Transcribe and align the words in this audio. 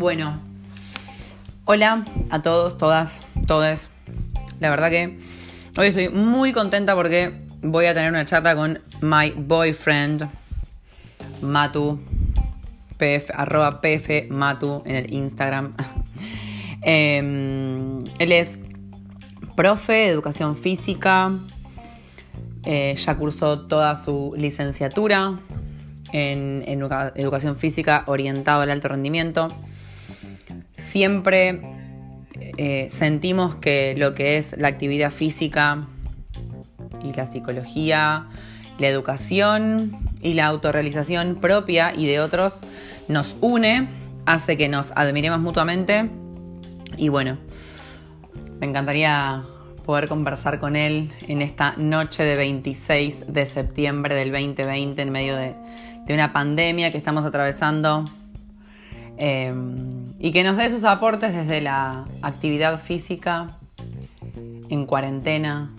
Bueno, 0.00 0.40
hola 1.66 2.06
a 2.30 2.40
todos, 2.40 2.78
todas, 2.78 3.20
todes. 3.46 3.90
La 4.58 4.70
verdad 4.70 4.88
que 4.88 5.18
hoy 5.76 5.88
estoy 5.88 6.08
muy 6.08 6.54
contenta 6.54 6.94
porque 6.94 7.42
voy 7.60 7.84
a 7.84 7.92
tener 7.92 8.08
una 8.08 8.24
charla 8.24 8.56
con 8.56 8.80
my 9.02 9.32
boyfriend, 9.36 10.26
Matu, 11.42 12.00
pf, 12.96 13.30
arroba 13.34 13.82
pf 13.82 14.28
Matu 14.30 14.82
en 14.86 14.96
el 14.96 15.12
Instagram. 15.12 15.76
Em, 16.82 18.02
él 18.18 18.32
es 18.32 18.58
profe 19.54 19.92
de 19.92 20.08
educación 20.08 20.56
física, 20.56 21.30
eh, 22.64 22.94
ya 22.96 23.18
cursó 23.18 23.66
toda 23.66 23.96
su 23.96 24.32
licenciatura 24.34 25.38
en, 26.10 26.64
educación 27.16 27.54
física 27.54 28.04
orientado 28.06 28.62
al 28.62 28.70
alto 28.70 28.88
rendimiento. 28.88 29.48
Siempre 30.72 31.60
eh, 32.56 32.88
sentimos 32.90 33.56
que 33.56 33.94
lo 33.96 34.14
que 34.14 34.36
es 34.36 34.56
la 34.58 34.68
actividad 34.68 35.10
física 35.10 35.86
y 37.02 37.12
la 37.12 37.26
psicología, 37.26 38.28
la 38.78 38.88
educación 38.88 39.98
y 40.22 40.34
la 40.34 40.46
autorrealización 40.46 41.36
propia 41.40 41.94
y 41.94 42.06
de 42.06 42.20
otros 42.20 42.60
nos 43.08 43.36
une, 43.40 43.88
hace 44.26 44.56
que 44.56 44.68
nos 44.68 44.92
admiremos 44.92 45.40
mutuamente. 45.40 46.08
Y 46.96 47.08
bueno, 47.08 47.38
me 48.58 48.66
encantaría 48.66 49.42
poder 49.84 50.08
conversar 50.08 50.60
con 50.60 50.76
él 50.76 51.10
en 51.26 51.42
esta 51.42 51.74
noche 51.76 52.22
de 52.22 52.36
26 52.36 53.32
de 53.32 53.46
septiembre 53.46 54.14
del 54.14 54.30
2020 54.32 55.00
en 55.02 55.10
medio 55.10 55.36
de, 55.36 55.54
una 56.08 56.32
pandemia 56.32 56.90
que 56.90 56.98
estamos 56.98 57.24
atravesando. 57.24 58.04
Eh, 59.16 59.54
y 60.22 60.32
que 60.32 60.44
nos 60.44 60.58
dé 60.58 60.68
sus 60.68 60.84
aportes 60.84 61.34
desde 61.34 61.62
la 61.62 62.06
actividad 62.20 62.78
física 62.78 63.56
en 64.68 64.84
cuarentena, 64.84 65.74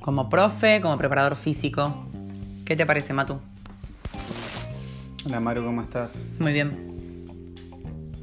como 0.00 0.28
profe, 0.28 0.80
como 0.80 0.98
preparador 0.98 1.36
físico. 1.36 2.06
¿Qué 2.66 2.74
te 2.74 2.84
parece, 2.84 3.12
Matu? 3.12 3.40
Hola, 5.24 5.38
Maru, 5.38 5.64
¿cómo 5.64 5.82
estás? 5.82 6.24
Muy 6.40 6.52
bien. 6.52 6.90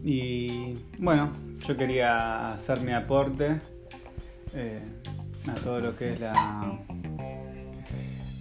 Y 0.03 0.75
bueno, 0.99 1.31
yo 1.65 1.77
quería 1.77 2.53
hacer 2.53 2.81
mi 2.81 2.91
aporte 2.91 3.61
eh, 4.53 4.81
a 5.49 5.53
todo 5.55 5.79
lo 5.79 5.95
que 5.95 6.13
es 6.13 6.19
la, 6.19 6.77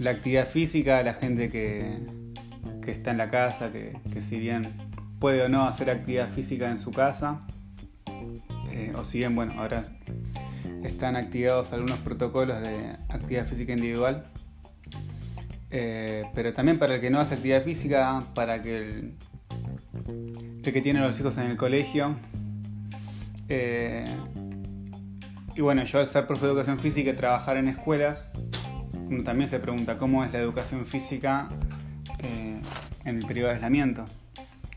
la 0.01 0.11
actividad 0.11 0.49
física, 0.49 1.03
la 1.03 1.15
gente 1.15 1.49
que, 1.49 1.99
está 2.87 3.11
en 3.11 3.19
la 3.19 3.31
casa, 3.31 3.71
que, 3.73 4.21
si 4.21 4.39
bien 4.39 4.63
puede 5.19 5.43
o 5.43 5.49
no 5.49 5.67
hacer 5.67 5.91
actividad 5.91 6.29
física 6.29 6.71
en 6.71 6.79
su 6.79 6.91
casa, 6.91 7.41
eh, 8.71 8.93
o 8.95 9.05
si 9.05 9.19
bien, 9.19 9.35
bueno, 9.35 9.55
ahora 9.57 9.85
están 10.85 11.17
activados 11.17 11.73
algunos 11.73 11.99
protocolos 12.01 12.61
de 12.61 12.91
actividad 13.09 13.47
física 13.47 13.73
individual, 13.73 14.27
eh, 15.71 16.25
pero 16.35 16.53
también 16.53 16.79
para 16.79 16.97
el 16.97 17.01
que 17.01 17.11
no 17.11 17.19
hace 17.19 17.35
actividad 17.35 17.63
física, 17.63 18.23
para 18.35 18.61
que 18.61 18.77
el, 18.77 20.63
que 20.63 20.83
tiene 20.83 21.01
los 21.01 21.19
hijos 21.19 21.39
en 21.39 21.47
el 21.47 21.57
colegio, 21.57 22.15
eh, 23.49 24.05
y 25.55 25.61
bueno, 25.63 25.85
yo 25.85 26.01
al 26.01 26.07
ser 26.07 26.27
profe 26.27 26.45
de 26.45 26.53
educación 26.53 26.79
física 26.81 27.11
y 27.11 27.15
trabajar 27.15 27.57
en 27.57 27.69
escuelas, 27.69 28.31
uno 29.09 29.25
también 29.25 29.49
se 29.49 29.59
pregunta 29.59 29.97
cómo 29.97 30.25
es 30.25 30.33
la 30.33 30.41
educación 30.41 30.85
física 30.85 31.49
en 32.19 32.61
el 33.05 33.25
periodo 33.25 33.49
de 33.49 33.55
aislamiento, 33.55 34.05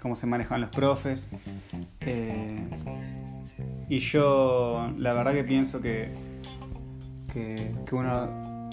cómo 0.01 0.15
se 0.15 0.25
manejan 0.25 0.61
los 0.61 0.69
profes. 0.69 1.29
Eh, 2.01 2.67
y 3.89 3.99
yo 3.99 4.91
la 4.97 5.13
verdad 5.13 5.33
que 5.33 5.43
pienso 5.43 5.81
que, 5.81 6.13
que, 7.33 7.73
uno 7.91 8.69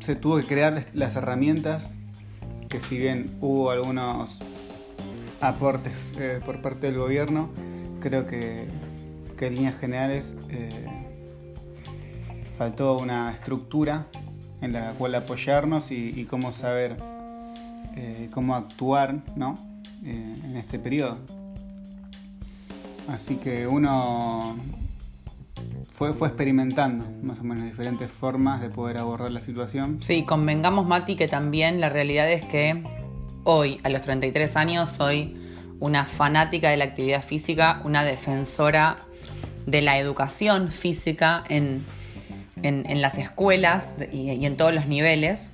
se 0.00 0.16
tuvo 0.16 0.38
que 0.38 0.46
crear 0.46 0.86
las 0.92 1.16
herramientas 1.16 1.90
que 2.68 2.80
si 2.80 2.98
bien 2.98 3.30
hubo 3.40 3.70
algunos 3.70 4.38
aportes 5.40 5.92
por 6.44 6.60
parte 6.60 6.88
del 6.88 6.98
gobierno, 6.98 7.50
creo 8.00 8.26
que 8.26 8.68
que 9.36 9.46
en 9.46 9.56
líneas 9.56 9.78
generales 9.78 10.36
eh, 10.48 10.86
faltó 12.56 12.96
una 12.96 13.32
estructura 13.32 14.06
en 14.60 14.72
la 14.72 14.92
cual 14.92 15.14
apoyarnos 15.14 15.90
y, 15.90 16.24
cómo 16.24 16.52
saber 16.52 16.96
eh, 17.96 18.28
cómo 18.32 18.54
actuar 18.54 19.16
¿no? 19.36 19.54
Eh, 20.04 20.36
en 20.44 20.56
este 20.56 20.78
periodo. 20.78 21.18
Así 23.08 23.36
que 23.36 23.66
uno 23.66 24.56
fue, 25.92 26.12
fue 26.12 26.28
experimentando 26.28 27.04
más 27.22 27.38
o 27.40 27.44
menos 27.44 27.64
diferentes 27.64 28.10
formas 28.10 28.60
de 28.60 28.68
poder 28.68 28.98
abordar 28.98 29.30
la 29.30 29.40
situación. 29.40 30.00
Sí, 30.02 30.24
convengamos 30.24 30.86
Mati 30.86 31.16
que 31.16 31.28
también 31.28 31.80
la 31.80 31.88
realidad 31.88 32.30
es 32.30 32.44
que 32.44 32.82
hoy, 33.44 33.80
a 33.82 33.88
los 33.88 34.02
33 34.02 34.56
años, 34.56 34.90
soy 34.90 35.36
una 35.80 36.04
fanática 36.04 36.70
de 36.70 36.76
la 36.76 36.84
actividad 36.84 37.22
física, 37.22 37.80
una 37.84 38.04
defensora 38.04 38.96
de 39.66 39.82
la 39.82 39.98
educación 39.98 40.68
física 40.68 41.44
en, 41.48 41.84
las 42.62 43.18
escuelas 43.18 43.94
y, 44.12 44.44
en 44.44 44.56
todos 44.56 44.74
los 44.74 44.86
niveles. 44.86 45.50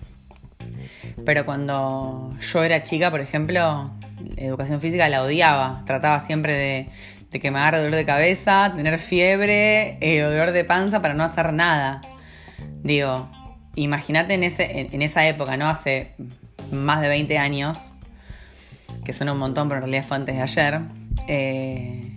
Pero 1.25 1.45
cuando 1.45 2.35
yo 2.41 2.63
era 2.63 2.83
chica, 2.83 3.11
por 3.11 3.21
ejemplo, 3.21 3.91
educación 4.37 4.81
física 4.81 5.09
la 5.09 5.23
odiaba. 5.23 5.83
Trataba 5.87 6.21
siempre 6.21 6.89
de, 7.31 7.39
que 7.39 7.51
me 7.51 7.59
agarre 7.59 7.79
dolor 7.79 7.97
de 7.97 8.05
cabeza, 8.05 8.73
tener 8.77 8.99
fiebre 8.99 9.99
eh, 10.01 10.21
dolor 10.21 10.53
de 10.53 10.65
panza 10.65 11.01
para 11.03 11.15
no 11.15 11.25
hacer 11.25 11.53
nada. 11.53 12.01
Digo, 12.83 13.31
imagínate 13.75 14.35
en, 14.35 14.43
en, 14.43 15.03
esa 15.03 15.27
época, 15.27 15.57
¿no? 15.57 15.69
Hace 15.69 16.13
más 16.71 17.01
de 17.01 17.09
20 17.09 17.39
años, 17.39 17.93
que 19.05 19.13
suena 19.13 19.33
un 19.33 19.39
montón, 19.39 19.69
pero 19.69 19.79
en 19.79 19.83
realidad 19.85 20.05
fue 20.07 20.17
antes 20.17 20.37
de 20.37 20.43
ayer. 20.43 20.81
Eh, 21.29 22.11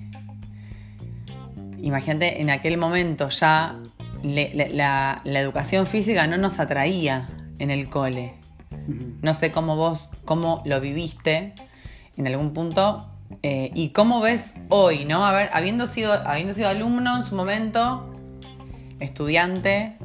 imagínate, 1.81 2.41
en 2.41 2.49
aquel 2.49 2.77
momento 2.77 3.29
ya 3.29 3.79
la, 4.23 5.21
educación 5.25 5.85
física 5.85 6.27
no 6.27 6.37
nos 6.37 6.59
atraía 6.59 7.27
en 7.59 7.69
el 7.69 7.89
cole. 7.89 8.33
No 8.87 9.33
sé 9.33 9.51
cómo 9.51 9.75
vos, 9.75 10.09
cómo 10.25 10.61
lo 10.65 10.79
viviste 10.81 11.53
en 12.17 12.27
algún 12.27 12.53
punto 12.53 13.07
eh, 13.41 13.71
y 13.73 13.89
cómo 13.89 14.21
ves 14.21 14.53
hoy, 14.69 15.05
¿no? 15.05 15.25
A 15.25 15.41
habiendo 15.45 15.87
sido, 15.87 16.13
habiendo 16.13 16.53
sido 16.53 16.69
alumno 16.69 17.17
en 17.17 17.23
su 17.23 17.35
momento, 17.35 18.13
estudiante, 18.99 19.97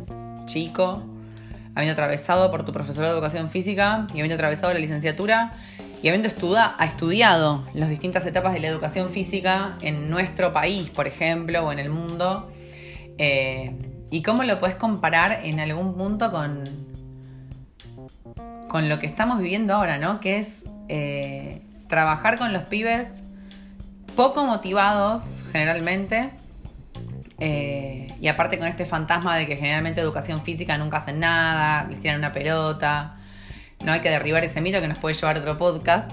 chico, 0.47 1.03
habiendo 1.75 1.93
atravesado 1.93 2.51
por 2.51 2.65
tu 2.65 2.73
profesor 2.73 3.05
de 3.05 3.11
educación 3.11 3.49
física 3.51 4.07
y 4.11 4.21
habiendo 4.21 4.35
atravesado 4.35 4.73
la 4.73 4.81
licenciatura, 4.81 5.53
y 6.03 6.09
habiendo 6.09 6.29
estudiado 6.29 7.65
las 7.75 7.89
distintas 7.89 8.25
etapas 8.25 8.55
de 8.55 8.61
la 8.61 8.69
educación 8.69 9.11
física 9.11 9.77
en 9.81 10.11
nuestro 10.11 10.53
país, 10.53 10.91
por 10.91 11.09
ejemplo, 11.09 11.67
o 11.67 11.73
en 11.73 11.81
el 11.81 11.91
mundo, 11.91 12.51
eh, 13.19 13.75
y 14.11 14.23
cómo 14.23 14.45
lo 14.45 14.59
puedes 14.59 14.77
comparar 14.77 15.41
en 15.45 15.59
algún 15.59 15.95
punto 15.95 16.31
con, 16.31 16.88
con 18.69 18.89
lo 18.89 18.99
que 18.99 19.07
estamos 19.07 19.39
viviendo 19.39 19.75
ahora, 19.75 19.99
¿no? 19.99 20.21
Que 20.21 20.39
es 20.39 20.65
eh, 20.89 21.63
trabajar 21.89 22.39
con 22.39 22.53
los 22.53 22.63
pibes 22.65 23.23
poco 24.17 24.45
motivados 24.45 25.43
generalmente. 25.53 26.31
Eh, 27.41 28.13
y 28.21 28.27
aparte 28.27 28.59
con 28.59 28.67
este 28.67 28.85
fantasma 28.85 29.37
de 29.37 29.47
que 29.47 29.57
generalmente 29.57 30.01
educación 30.01 30.43
física 30.43 30.77
nunca 30.77 30.97
hacen 30.97 31.21
nada, 31.21 31.87
les 31.89 32.01
tiran 32.01 32.19
una 32.19 32.33
pelota, 32.33 33.19
no 33.85 33.93
hay 33.93 34.01
que 34.01 34.11
derribar 34.11 34.45
ese 34.45 34.61
mito 34.61 34.81
que 34.81 34.89
nos 34.89 34.99
puede 34.99 35.15
llevar 35.15 35.37
a 35.37 35.41
otro 35.41 35.57
podcast. 35.57 36.11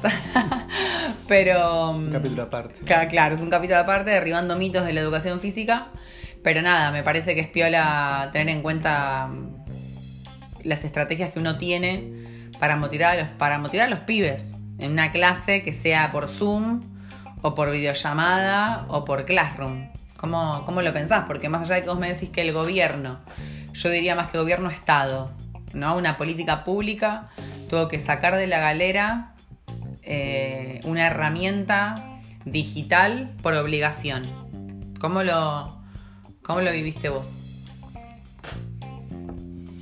pero. 1.28 1.92
Un 1.92 2.12
capítulo 2.12 2.44
aparte. 2.44 2.75
Claro, 3.10 3.36
es 3.36 3.42
un 3.42 3.50
capítulo 3.50 3.80
aparte, 3.80 4.12
derribando 4.12 4.56
mitos 4.56 4.86
de 4.86 4.94
la 4.94 5.01
educación 5.01 5.39
física. 5.39 5.88
Pero 6.44 6.62
nada, 6.62 6.92
me 6.92 7.01
parece 7.01 7.34
que 7.34 7.42
es 7.42 7.48
piola 7.48 8.30
tener 8.31 8.50
en 8.50 8.62
cuenta 8.62 9.28
mm, 9.28 9.55
las 10.65 10.83
estrategias 10.83 11.31
que 11.31 11.39
uno 11.39 11.57
tiene 11.57 12.50
para 12.59 12.75
motivar 12.75 13.17
a 13.17 13.21
los, 13.21 13.27
para 13.29 13.59
motivar 13.59 13.88
a 13.88 13.89
los 13.89 14.00
pibes 14.01 14.53
en 14.79 14.91
una 14.91 15.12
clase 15.12 15.63
que 15.63 15.71
sea 15.71 16.12
por 16.12 16.27
Zoom 16.27 16.81
o 17.41 17.56
por 17.56 17.71
videollamada 17.71 18.85
o 18.89 19.06
por 19.06 19.25
Classroom. 19.25 19.89
¿Cómo, 20.17 20.63
¿Cómo 20.65 20.81
lo 20.81 20.91
pensás? 20.91 21.25
Porque 21.27 21.50
más 21.50 21.62
allá 21.62 21.75
de 21.75 21.83
que 21.83 21.89
vos 21.89 22.00
me 22.00 22.12
decís 22.12 22.29
que 22.29 22.41
el 22.41 22.51
gobierno, 22.51 23.19
yo 23.73 23.89
diría 23.89 24.15
más 24.15 24.31
que 24.31 24.38
gobierno 24.38 24.69
Estado, 24.69 25.31
¿no? 25.73 25.95
Una 25.95 26.17
política 26.17 26.63
pública 26.63 27.29
tuvo 27.69 27.88
que 27.88 28.00
sacar 28.00 28.35
de 28.35 28.47
la 28.47 28.59
galera 28.59 29.33
eh, 30.01 30.79
una 30.83 31.07
herramienta 31.07 32.19
digital 32.45 33.33
por 33.41 33.53
obligación. 33.53 34.94
¿Cómo 35.00 35.23
lo, 35.23 35.79
cómo 36.41 36.62
lo 36.62 36.71
viviste 36.71 37.09
vos? 37.09 37.27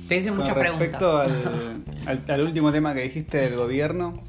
Te 0.08 0.16
hice 0.16 0.32
muchas 0.32 0.54
preguntas. 0.54 1.00
Respecto 1.00 1.20
al, 2.32 2.40
último 2.42 2.72
tema 2.72 2.94
que 2.94 3.02
dijiste 3.02 3.38
del 3.38 3.56
gobierno. 3.56 4.22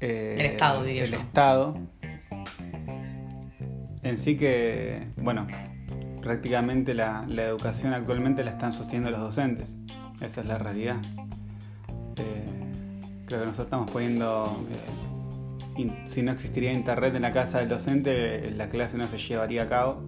Eh, 0.00 0.36
el 0.38 0.46
Estado, 0.46 0.82
diría 0.82 1.04
el 1.04 1.14
Estado. 1.14 1.78
en 4.02 4.18
sí 4.18 4.36
que, 4.36 5.06
bueno, 5.16 5.46
prácticamente 6.20 6.94
la, 6.94 7.24
educación 7.28 7.94
actualmente 7.94 8.44
la 8.44 8.50
están 8.50 8.72
sosteniendo 8.72 9.10
los 9.10 9.20
docentes. 9.20 9.74
Esa 10.20 10.40
es 10.40 10.46
la 10.46 10.58
realidad. 10.58 10.96
Eh, 12.16 12.44
creo 13.26 13.40
que 13.40 13.46
nosotros 13.46 13.66
estamos 13.66 13.90
poniendo, 13.90 14.66
eh, 15.78 15.90
si 16.06 16.22
no 16.22 16.32
existiría 16.32 16.72
internet 16.72 17.14
en 17.14 17.22
la 17.22 17.32
casa 17.32 17.60
del 17.60 17.68
docente, 17.68 18.50
la 18.50 18.68
clase 18.68 18.98
no 18.98 19.08
se 19.08 19.18
llevaría 19.18 19.62
a 19.62 19.66
cabo. 19.66 20.02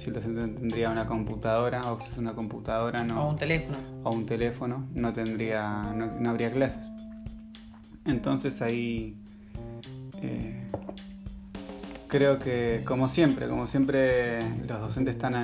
Si 0.00 0.06
el 0.08 0.14
docente 0.14 0.40
tendría 0.40 0.88
una 0.88 1.06
computadora 1.06 1.82
o 1.92 1.98
es 1.98 2.16
una 2.16 2.32
computadora, 2.32 3.04
no, 3.04 3.22
o 3.22 3.28
un 3.28 3.36
teléfono. 3.36 3.76
O 4.02 4.10
un 4.10 4.24
teléfono, 4.24 4.88
no 4.94 5.12
tendría, 5.12 5.92
no, 5.94 6.30
habría 6.30 6.50
clases. 6.50 6.90
Entonces 8.06 8.62
ahí 8.62 9.14
eh, 10.22 10.66
creo 12.08 12.38
que 12.38 12.80
como 12.86 13.10
siempre, 13.10 13.46
como 13.46 13.66
siempre 13.66 14.40
los 14.66 14.80
docentes 14.80 15.16
están 15.16 15.34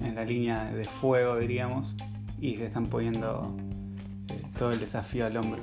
en, 0.00 0.14
la 0.14 0.24
línea 0.24 0.64
de 0.64 0.84
fuego, 0.86 1.36
diríamos, 1.36 1.94
y 2.40 2.56
se 2.56 2.64
están 2.64 2.86
poniendo 2.86 3.54
eh, 4.30 4.42
todo 4.58 4.72
el 4.72 4.80
desafío 4.80 5.26
al 5.26 5.36
hombro. 5.36 5.62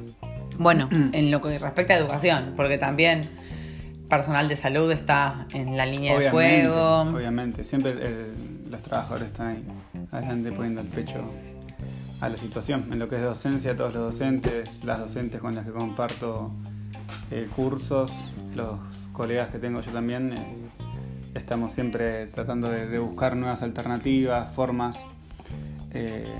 Bueno, 0.59 0.89
mm. 0.91 1.09
en 1.13 1.31
lo 1.31 1.41
que 1.41 1.57
respecta 1.57 1.95
a 1.95 1.97
educación, 1.97 2.53
porque 2.55 2.77
también 2.77 3.29
personal 4.13 4.47
de 4.47 4.55
salud 4.55 4.91
está 4.91 5.47
en 5.53 5.75
la 5.75 5.87
línea 5.87 6.19
de 6.19 6.29
fuego. 6.29 7.01
Obviamente, 7.01 7.63
siempre 7.63 8.33
los 8.73 8.81
trabajadores 8.81 9.27
están 9.27 9.47
ahí 9.47 9.63
adelante 10.11 10.51
poniendo 10.51 10.81
el 10.81 10.87
pecho 10.87 11.23
a 12.19 12.27
la 12.27 12.37
situación. 12.37 12.87
En 12.91 12.99
lo 12.99 13.07
que 13.07 13.17
es 13.17 13.21
docencia, 13.21 13.75
todos 13.75 13.93
los 13.93 14.13
docentes, 14.13 14.83
las 14.83 14.99
docentes 14.99 15.39
con 15.39 15.55
las 15.55 15.65
que 15.65 15.71
comparto 15.71 16.51
eh, 17.29 17.47
cursos, 17.55 18.11
los 18.55 18.79
colegas 19.11 19.49
que 19.49 19.59
tengo 19.59 19.79
yo 19.81 19.91
también, 19.91 20.33
eh, 20.33 20.57
estamos 21.35 21.73
siempre 21.73 22.27
tratando 22.27 22.69
de, 22.69 22.97
buscar 22.97 23.35
nuevas 23.35 23.61
alternativas, 23.61 24.51
formas, 24.53 24.99
eh, 25.91 26.33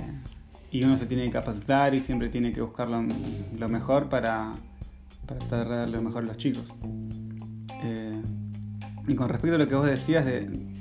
y 0.72 0.84
uno 0.84 0.98
se 0.98 1.06
tiene 1.06 1.26
que 1.26 1.32
capacitar 1.32 1.94
y 1.94 2.00
siempre 2.00 2.30
tiene 2.30 2.52
que 2.52 2.62
buscar 2.62 2.90
lo, 2.90 3.70
mejor 3.70 4.10
para, 4.10 4.52
para 5.28 5.40
tratar 5.40 5.70
de 5.70 5.76
darle 5.76 5.98
lo 5.98 6.02
mejor 6.02 6.24
a 6.24 6.28
los 6.28 6.38
chicos. 6.38 6.74
Y 9.06 9.16
con 9.16 9.28
respecto 9.28 9.56
a 9.56 9.60
lo 9.60 9.68
que 9.68 9.76
vos 9.76 9.86
decías 9.86 10.26
de, 10.26 10.73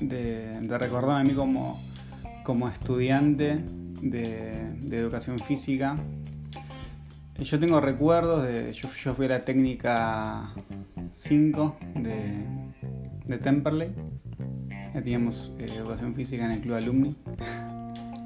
de, 0.00 0.60
recordar 0.78 1.20
a 1.20 1.24
mí 1.24 1.34
como, 1.34 1.80
como 2.44 2.68
estudiante 2.68 3.58
de, 4.02 4.72
de 4.80 4.98
educación 4.98 5.38
física, 5.38 5.96
yo 7.44 7.58
tengo 7.58 7.80
recuerdos 7.80 8.42
de. 8.42 8.72
Yo, 8.72 8.88
yo 9.02 9.14
fui 9.14 9.26
a 9.26 9.30
la 9.30 9.40
técnica 9.40 10.50
5 11.12 11.76
de, 11.96 12.44
de 13.26 13.38
Temperley. 13.38 13.90
Ya 14.92 15.02
teníamos 15.02 15.52
eh, 15.58 15.66
educación 15.76 16.14
física 16.14 16.44
en 16.44 16.52
el 16.52 16.60
club 16.60 16.74
alumni. 16.76 17.16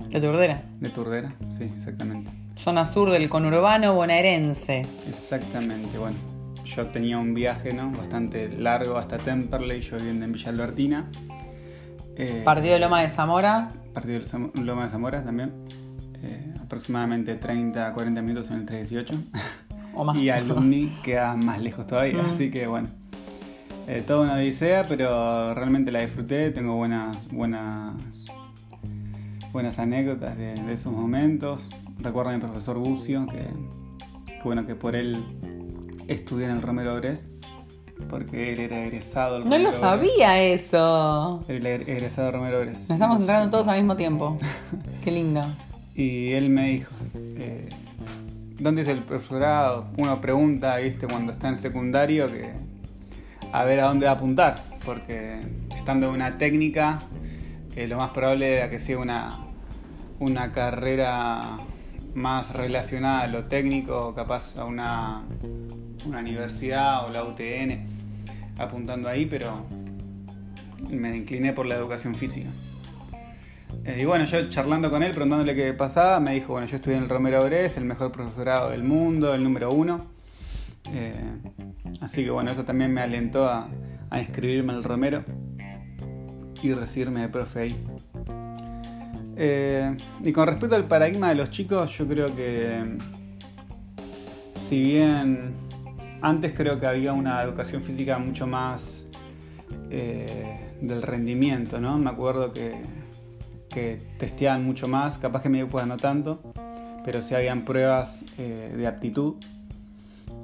¿De 0.08 0.20
Turdera? 0.20 0.62
De 0.80 0.88
Turdera, 0.90 1.34
sí, 1.56 1.64
exactamente. 1.64 2.30
Zona 2.56 2.84
sur 2.84 3.10
del 3.10 3.28
conurbano 3.28 3.94
bonaerense. 3.94 4.86
Exactamente, 5.08 5.98
bueno. 5.98 6.16
Yo 6.64 6.86
tenía 6.86 7.18
un 7.18 7.34
viaje 7.34 7.72
¿no? 7.72 7.92
bastante 7.92 8.48
largo 8.48 8.96
hasta 8.96 9.18
Temperley, 9.18 9.80
yo 9.82 9.96
viviendo 9.96 10.24
en 10.24 10.32
Villa 10.32 10.48
Albertina. 10.48 11.10
Eh, 12.16 12.42
partido 12.44 12.74
de 12.74 12.80
Loma 12.80 13.00
de 13.00 13.08
Zamora. 13.08 13.68
Partido 13.92 14.20
de 14.20 14.62
Loma 14.62 14.84
de 14.84 14.90
Zamora 14.90 15.24
también. 15.24 15.52
Eh, 16.22 16.54
aproximadamente 16.62 17.34
30 17.34 17.88
a 17.88 17.92
40 17.92 18.22
minutos 18.22 18.50
en 18.50 18.58
el 18.58 18.66
318. 18.66 19.14
O 19.94 20.04
más. 20.04 20.16
y 20.22 20.30
Alumni 20.30 20.96
queda 21.02 21.34
más 21.36 21.60
lejos 21.60 21.86
todavía, 21.86 22.22
mm. 22.22 22.30
así 22.30 22.50
que 22.50 22.66
bueno. 22.66 22.88
Eh, 23.86 24.02
toda 24.06 24.20
una 24.20 24.34
odisea, 24.34 24.84
pero 24.88 25.52
realmente 25.52 25.92
la 25.92 26.00
disfruté, 26.00 26.50
tengo 26.50 26.74
buenas, 26.74 27.28
buenas, 27.28 27.94
buenas 29.52 29.78
anécdotas 29.78 30.38
de, 30.38 30.54
esos 30.72 30.90
momentos. 30.90 31.68
Recuerdo 31.98 32.30
a 32.30 32.34
mi 32.34 32.40
profesor 32.40 32.78
Bucio, 32.78 33.26
que, 33.26 33.44
bueno, 34.42 34.66
que 34.66 34.74
por 34.74 34.96
él 34.96 35.22
estudié 36.08 36.46
en 36.46 36.52
el 36.52 36.62
Romero 36.62 36.96
Brest, 36.96 37.26
porque 38.08 38.52
él 38.52 38.60
era 38.60 38.84
egresado. 38.84 39.40
no 39.40 39.58
lo 39.58 39.70
sabía 39.70 40.40
eso. 40.42 41.42
Era 41.48 41.70
egresado 41.70 42.32
Romero 42.32 42.60
Brest. 42.60 42.82
Nos 42.82 42.90
estamos 42.90 43.20
entrando 43.20 43.50
todos 43.50 43.68
al 43.68 43.78
mismo 43.78 43.96
tiempo. 43.96 44.38
Qué 45.04 45.10
lindo. 45.10 45.44
Y 45.94 46.32
él 46.32 46.50
me 46.50 46.70
dijo, 46.70 46.92
eh, 47.14 47.68
¿dónde 48.58 48.82
es 48.82 48.88
el 48.88 49.02
profesorado? 49.02 49.86
Uno 49.96 50.20
pregunta, 50.20 50.76
viste, 50.76 51.06
cuando 51.06 51.32
está 51.32 51.48
en 51.48 51.56
secundario, 51.56 52.26
que 52.26 52.50
a 53.52 53.64
ver 53.64 53.80
a 53.80 53.84
dónde 53.86 54.06
va 54.06 54.12
a 54.12 54.14
apuntar, 54.14 54.56
porque 54.84 55.40
estando 55.76 56.08
en 56.08 56.14
una 56.14 56.36
técnica, 56.36 56.98
eh, 57.76 57.86
lo 57.86 57.98
más 57.98 58.10
probable 58.10 58.56
era 58.56 58.70
que 58.70 58.80
sea 58.80 58.98
una, 58.98 59.38
una 60.18 60.50
carrera 60.50 61.58
más 62.14 62.52
relacionada 62.52 63.22
a 63.22 63.26
lo 63.28 63.44
técnico, 63.44 64.14
capaz 64.14 64.56
a 64.56 64.64
una, 64.64 65.22
una 66.06 66.18
universidad 66.18 67.06
o 67.06 67.10
la 67.10 67.24
UTN, 67.24 67.84
apuntando 68.58 69.08
ahí, 69.08 69.26
pero 69.26 69.66
me 70.90 71.16
incliné 71.16 71.52
por 71.52 71.66
la 71.66 71.76
educación 71.76 72.14
física. 72.14 72.48
Eh, 73.84 73.98
y 74.00 74.04
bueno, 74.04 74.24
yo 74.24 74.48
charlando 74.48 74.90
con 74.90 75.02
él, 75.02 75.12
preguntándole 75.12 75.54
qué 75.54 75.72
pasaba, 75.72 76.20
me 76.20 76.34
dijo, 76.34 76.52
bueno, 76.52 76.66
yo 76.66 76.76
estudié 76.76 76.96
en 76.96 77.04
el 77.04 77.08
Romero 77.08 77.42
Ores, 77.42 77.76
el 77.76 77.84
mejor 77.84 78.12
profesorado 78.12 78.70
del 78.70 78.84
mundo, 78.84 79.34
el 79.34 79.42
número 79.42 79.70
uno. 79.70 80.00
Eh, 80.92 81.12
así 82.00 82.24
que 82.24 82.30
bueno, 82.30 82.50
eso 82.50 82.64
también 82.64 82.92
me 82.92 83.00
alentó 83.00 83.48
a, 83.48 83.68
inscribirme 84.16 84.72
al 84.72 84.84
Romero 84.84 85.24
y 86.62 86.72
recibirme 86.72 87.22
de 87.22 87.28
profe 87.28 87.60
ahí. 87.60 87.84
Eh, 89.36 89.96
y 90.22 90.32
con 90.32 90.46
respecto 90.46 90.76
al 90.76 90.84
paradigma 90.84 91.30
de 91.30 91.34
los 91.34 91.50
chicos, 91.50 91.90
yo 91.98 92.06
creo 92.06 92.26
que 92.26 92.80
si 94.56 94.80
bien 94.80 95.63
antes 96.24 96.52
creo 96.56 96.80
que 96.80 96.86
había 96.86 97.12
una 97.12 97.42
educación 97.42 97.82
física 97.82 98.18
mucho 98.18 98.46
más 98.46 99.08
del 99.88 101.02
rendimiento, 101.02 101.80
¿no? 101.80 101.96
Me 101.98 102.10
acuerdo 102.10 102.52
que 102.52 102.82
que 103.74 104.00
testeaban 104.18 104.64
mucho 104.64 104.86
más, 104.86 105.18
capaz 105.18 105.42
que 105.42 105.48
medio 105.48 105.68
no 105.84 105.96
tanto, 105.96 106.40
pero 107.04 107.20
sí 107.22 107.34
habían 107.34 107.64
pruebas 107.64 108.24
eh, 108.38 108.72
de 108.74 108.86
aptitud, 108.86 109.34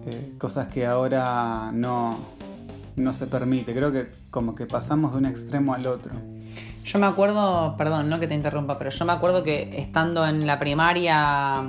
eh, 0.06 0.34
cosas 0.36 0.66
que 0.66 0.84
ahora 0.84 1.70
no, 1.72 2.18
no 2.96 3.12
se 3.12 3.28
permite. 3.28 3.72
Creo 3.72 3.92
que 3.92 4.10
como 4.30 4.56
que 4.56 4.66
pasamos 4.66 5.12
de 5.12 5.18
un 5.18 5.26
extremo 5.26 5.74
al 5.74 5.86
otro. 5.86 6.12
Yo 6.82 6.98
me 6.98 7.06
acuerdo, 7.06 7.76
perdón, 7.78 8.08
no 8.08 8.18
que 8.18 8.26
te 8.26 8.34
interrumpa, 8.34 8.78
pero 8.78 8.90
yo 8.90 9.04
me 9.04 9.12
acuerdo 9.12 9.44
que 9.44 9.78
estando 9.78 10.26
en 10.26 10.44
la 10.44 10.58
primaria, 10.58 11.64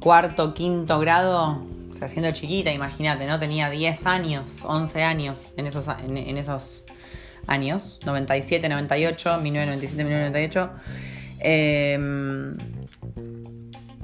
cuarto, 0.00 0.54
quinto 0.54 1.00
grado, 1.00 1.60
o 1.92 1.94
sea, 1.94 2.08
siendo 2.08 2.32
chiquita, 2.32 2.72
imagínate, 2.72 3.26
¿no? 3.26 3.38
Tenía 3.38 3.68
10 3.68 4.06
años, 4.06 4.62
11 4.64 5.02
años 5.04 5.52
en 5.58 5.66
esos, 5.66 5.86
en 6.08 6.38
esos 6.38 6.86
años, 7.46 8.00
97, 8.06 8.66
98, 8.70 9.38
1997, 9.42 10.04
1998. 10.04 10.70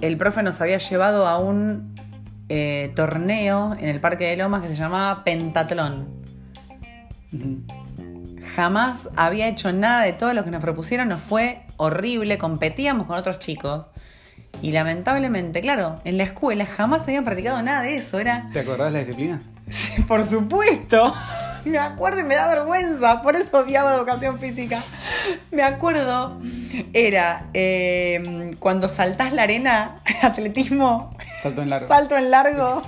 el 0.03 0.17
profe 0.19 0.43
nos 0.43 0.61
había 0.61 0.77
llevado 0.77 1.27
a 1.27 1.39
un 1.39 1.95
eh, 2.51 2.93
torneo 2.95 3.75
en 3.81 3.89
el 3.89 4.01
Parque 4.01 4.29
de 4.29 4.37
Lomas 4.37 4.61
que 4.63 4.69
se 4.69 4.75
llamaba 4.75 5.25
Pentatlón. 5.25 6.19
Jamás 8.55 9.09
había 9.17 9.49
hecho 9.49 9.73
nada 9.73 10.03
de 10.03 10.13
todo 10.13 10.35
lo 10.35 10.45
que 10.45 10.51
nos 10.51 10.61
propusieron, 10.61 11.09
nos 11.09 11.23
fue 11.23 11.63
horrible, 11.79 12.37
competíamos 12.37 13.07
con 13.07 13.17
otros 13.17 13.39
chicos. 13.39 13.87
Y 14.63 14.73
lamentablemente, 14.73 15.61
claro, 15.61 15.97
en 16.05 16.19
la 16.19 16.25
escuela 16.25 16.67
jamás 16.67 17.03
habían 17.03 17.25
practicado 17.25 17.63
nada 17.63 17.83
de 17.83 17.97
eso. 17.97 18.19
Era... 18.19 18.49
¿Te 18.53 18.61
acordás 18.61 18.93
de 18.93 18.99
las 18.99 19.07
disciplinas? 19.07 19.49
Sí, 19.71 20.03
por 20.03 20.25
supuesto. 20.25 21.15
Me 21.65 21.79
acuerdo 21.79 22.21
y 22.21 22.25
me 22.25 22.35
da 22.35 22.47
vergüenza, 22.49 23.21
por 23.21 23.37
eso 23.37 23.59
odiaba 23.59 23.95
educación 23.95 24.39
física. 24.39 24.83
Me 25.51 25.63
acuerdo, 25.63 26.41
era 26.95 27.47
eh, 27.53 28.53
cuando 28.59 28.89
saltás 28.89 29.33
la 29.33 29.43
arena, 29.43 29.97
atletismo. 30.23 31.15
Salto 31.43 31.63
en 31.63 31.71
largo. 31.71 31.89
Salto 31.89 32.17
en 32.17 32.31
largo. 32.31 32.83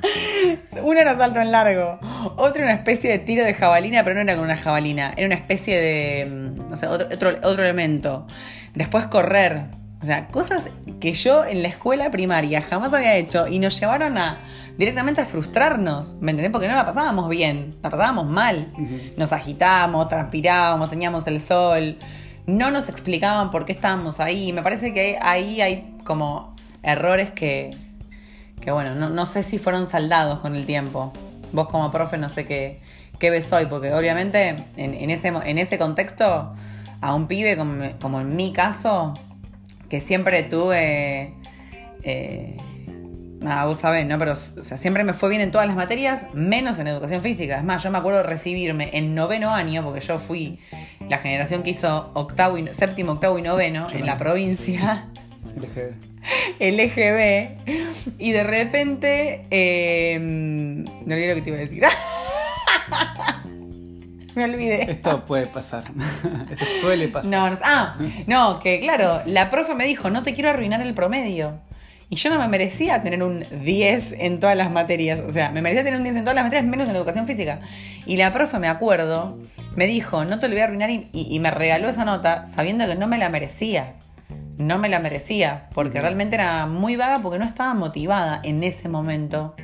Uno 0.82 1.00
era 1.00 1.16
salto 1.16 1.40
en 1.40 1.52
largo, 1.52 2.00
otro 2.36 2.62
una 2.62 2.72
especie 2.72 3.10
de 3.10 3.18
tiro 3.18 3.44
de 3.44 3.54
jabalina, 3.54 4.02
pero 4.02 4.14
no 4.14 4.22
era 4.22 4.34
con 4.34 4.44
una 4.44 4.56
jabalina, 4.56 5.12
era 5.16 5.26
una 5.26 5.36
especie 5.36 5.78
de, 5.78 6.26
mm, 6.26 6.70
no 6.70 6.76
sé, 6.76 6.86
otro, 6.86 7.30
otro 7.42 7.62
elemento. 7.62 8.26
Después 8.74 9.06
correr, 9.06 9.64
o 10.02 10.06
sea, 10.06 10.28
cosas 10.28 10.68
que 10.98 11.12
yo 11.12 11.44
en 11.44 11.62
la 11.62 11.68
escuela 11.68 12.10
primaria 12.10 12.62
jamás 12.62 12.92
había 12.94 13.16
hecho 13.16 13.46
y 13.46 13.58
nos 13.58 13.78
llevaron 13.78 14.16
a 14.16 14.40
directamente 14.78 15.20
a 15.20 15.26
frustrarnos, 15.26 16.14
¿me 16.20 16.30
entendés? 16.30 16.50
Porque 16.50 16.68
no 16.68 16.74
la 16.74 16.86
pasábamos 16.86 17.28
bien, 17.28 17.74
la 17.82 17.90
pasábamos 17.90 18.26
mal. 18.30 18.72
Nos 19.18 19.30
agitábamos, 19.32 20.08
transpirábamos, 20.08 20.88
teníamos 20.88 21.26
el 21.26 21.38
sol, 21.38 21.98
no 22.46 22.70
nos 22.70 22.88
explicaban 22.88 23.50
por 23.50 23.66
qué 23.66 23.72
estábamos 23.72 24.20
ahí. 24.20 24.54
Me 24.54 24.62
parece 24.62 24.94
que 24.94 25.18
ahí 25.20 25.60
hay 25.60 25.94
como 26.04 26.56
errores 26.82 27.28
que, 27.30 27.76
que 28.62 28.70
bueno, 28.70 28.94
no, 28.94 29.26
sé 29.26 29.42
si 29.42 29.58
fueron 29.58 29.84
saldados 29.84 30.38
con 30.38 30.56
el 30.56 30.64
tiempo. 30.64 31.12
Vos 31.52 31.68
como 31.68 31.92
profe 31.92 32.16
no 32.16 32.30
sé 32.30 32.46
qué, 32.46 32.80
qué 33.18 33.28
ves 33.28 33.52
hoy, 33.52 33.66
porque 33.66 33.92
obviamente 33.92 34.48
en, 34.78 34.94
en 34.94 35.10
ese, 35.10 35.28
en 35.28 35.58
ese 35.58 35.78
contexto, 35.78 36.54
a 37.02 37.14
un 37.14 37.26
pibe 37.26 37.58
como, 37.58 37.84
como 38.00 38.20
en 38.22 38.34
mi 38.34 38.54
caso, 38.54 39.12
que 39.90 40.00
siempre 40.00 40.42
tuve... 40.44 41.34
Eh, 42.02 42.56
nada, 43.40 43.64
vos 43.66 43.78
sabés, 43.78 44.06
¿no? 44.06 44.18
Pero, 44.18 44.32
o 44.32 44.62
sea, 44.62 44.76
siempre 44.76 45.04
me 45.04 45.12
fue 45.12 45.28
bien 45.28 45.42
en 45.42 45.50
todas 45.50 45.66
las 45.66 45.76
materias, 45.76 46.26
menos 46.32 46.78
en 46.78 46.86
educación 46.86 47.22
física. 47.22 47.58
Es 47.58 47.64
más, 47.64 47.82
yo 47.82 47.90
me 47.90 47.98
acuerdo 47.98 48.22
recibirme 48.22 48.90
en 48.92 49.14
noveno 49.14 49.50
año, 49.50 49.82
porque 49.82 50.00
yo 50.00 50.18
fui 50.18 50.60
la 51.08 51.18
generación 51.18 51.62
que 51.62 51.70
hizo 51.70 52.12
octavo 52.14 52.56
y, 52.56 52.72
séptimo, 52.72 53.12
octavo 53.12 53.38
y 53.38 53.42
noveno 53.42 53.88
en 53.92 54.06
la 54.06 54.16
provincia. 54.16 55.08
LGB. 56.60 57.48
Y 58.18 58.32
de 58.32 58.44
repente. 58.44 59.44
Eh, 59.50 60.18
no 60.20 61.14
olvidé 61.14 61.28
lo 61.28 61.34
que 61.34 61.42
te 61.42 61.50
iba 61.50 61.58
a 61.58 61.62
decir. 61.62 61.82
Me 64.34 64.44
olvidé. 64.44 64.90
Esto 64.90 65.24
puede 65.26 65.46
pasar. 65.46 65.84
Esto 66.50 66.64
suele 66.80 67.08
pasar. 67.08 67.30
No, 67.30 67.50
no, 67.50 67.58
ah, 67.64 67.96
no, 68.26 68.60
que 68.60 68.80
claro, 68.80 69.22
la 69.26 69.50
profe 69.50 69.74
me 69.74 69.86
dijo, 69.86 70.10
no 70.10 70.22
te 70.22 70.34
quiero 70.34 70.50
arruinar 70.50 70.80
el 70.82 70.94
promedio. 70.94 71.60
Y 72.12 72.16
yo 72.16 72.28
no 72.28 72.40
me 72.40 72.48
merecía 72.48 73.02
tener 73.02 73.22
un 73.22 73.44
10 73.62 74.16
en 74.18 74.40
todas 74.40 74.56
las 74.56 74.72
materias. 74.72 75.20
O 75.20 75.30
sea, 75.30 75.52
me 75.52 75.62
merecía 75.62 75.84
tener 75.84 75.98
un 75.98 76.02
10 76.02 76.16
en 76.16 76.24
todas 76.24 76.34
las 76.34 76.44
materias, 76.44 76.66
menos 76.66 76.88
en 76.88 76.96
educación 76.96 77.28
física. 77.28 77.60
Y 78.04 78.16
la 78.16 78.32
profe, 78.32 78.58
me 78.58 78.66
acuerdo, 78.66 79.38
me 79.76 79.86
dijo, 79.86 80.24
no 80.24 80.40
te 80.40 80.48
lo 80.48 80.54
voy 80.54 80.62
a 80.62 80.64
arruinar 80.64 80.90
y, 80.90 81.38
me 81.38 81.52
regaló 81.52 81.88
esa 81.88 82.04
nota 82.04 82.46
sabiendo 82.46 82.84
que 82.86 82.96
no 82.96 83.06
me 83.06 83.16
la 83.16 83.28
merecía. 83.28 83.94
No 84.58 84.78
me 84.78 84.88
la 84.88 84.98
merecía, 84.98 85.68
porque 85.72 86.00
realmente 86.00 86.34
era 86.34 86.66
muy 86.66 86.96
vaga 86.96 87.20
porque 87.22 87.38
no 87.38 87.44
estaba 87.44 87.72
motivada 87.74 88.40
en 88.42 88.62
ese 88.64 88.88
momento 88.88 89.54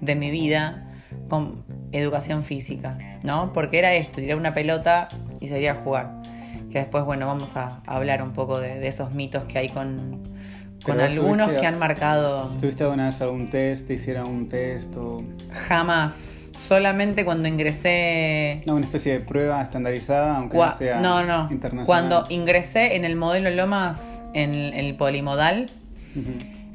de 0.00 0.14
mi 0.14 0.30
vida 0.30 0.86
con 1.28 1.64
educación 1.92 2.42
física, 2.42 2.98
¿no? 3.26 3.52
Porque 3.52 3.78
era 3.78 3.92
esto, 3.92 4.20
tirar 4.20 4.38
una 4.38 4.54
pelota 4.54 5.08
y 5.40 5.48
salir 5.48 5.68
a 5.68 5.74
jugar. 5.74 6.22
Que 6.70 6.78
después, 6.78 7.04
bueno, 7.04 7.26
vamos 7.26 7.56
a 7.56 7.80
hablar 7.86 8.22
un 8.22 8.32
poco 8.32 8.58
de 8.58 8.86
esos 8.86 9.12
mitos 9.12 9.44
que 9.44 9.58
hay 9.58 9.68
con, 9.68 10.22
con 10.84 11.00
algunos 11.00 11.50
que 11.50 11.66
han 11.66 11.78
marcado. 11.78 12.48
¿Tuviste 12.60 12.84
alguna 12.84 13.06
vez 13.06 13.20
algún 13.20 13.50
test? 13.50 13.86
¿Te 13.88 13.94
hicieron 13.94 14.28
un 14.28 14.48
test? 14.48 14.96
O... 14.96 15.22
Jamás. 15.68 16.50
Solamente 16.54 17.24
cuando 17.24 17.48
ingresé. 17.48 18.62
No, 18.66 18.76
una 18.76 18.86
especie 18.86 19.12
de 19.14 19.20
prueba 19.20 19.60
estandarizada, 19.62 20.36
aunque 20.36 20.56
no 20.56 20.70
sea 20.72 21.00
no, 21.00 21.24
no. 21.24 21.48
internacional. 21.50 21.86
Cuando 21.86 22.26
ingresé 22.28 22.96
en 22.96 23.04
el 23.04 23.16
modelo 23.16 23.50
Lomas, 23.50 24.22
en 24.34 24.54
el 24.54 24.94
polimodal, 24.96 25.68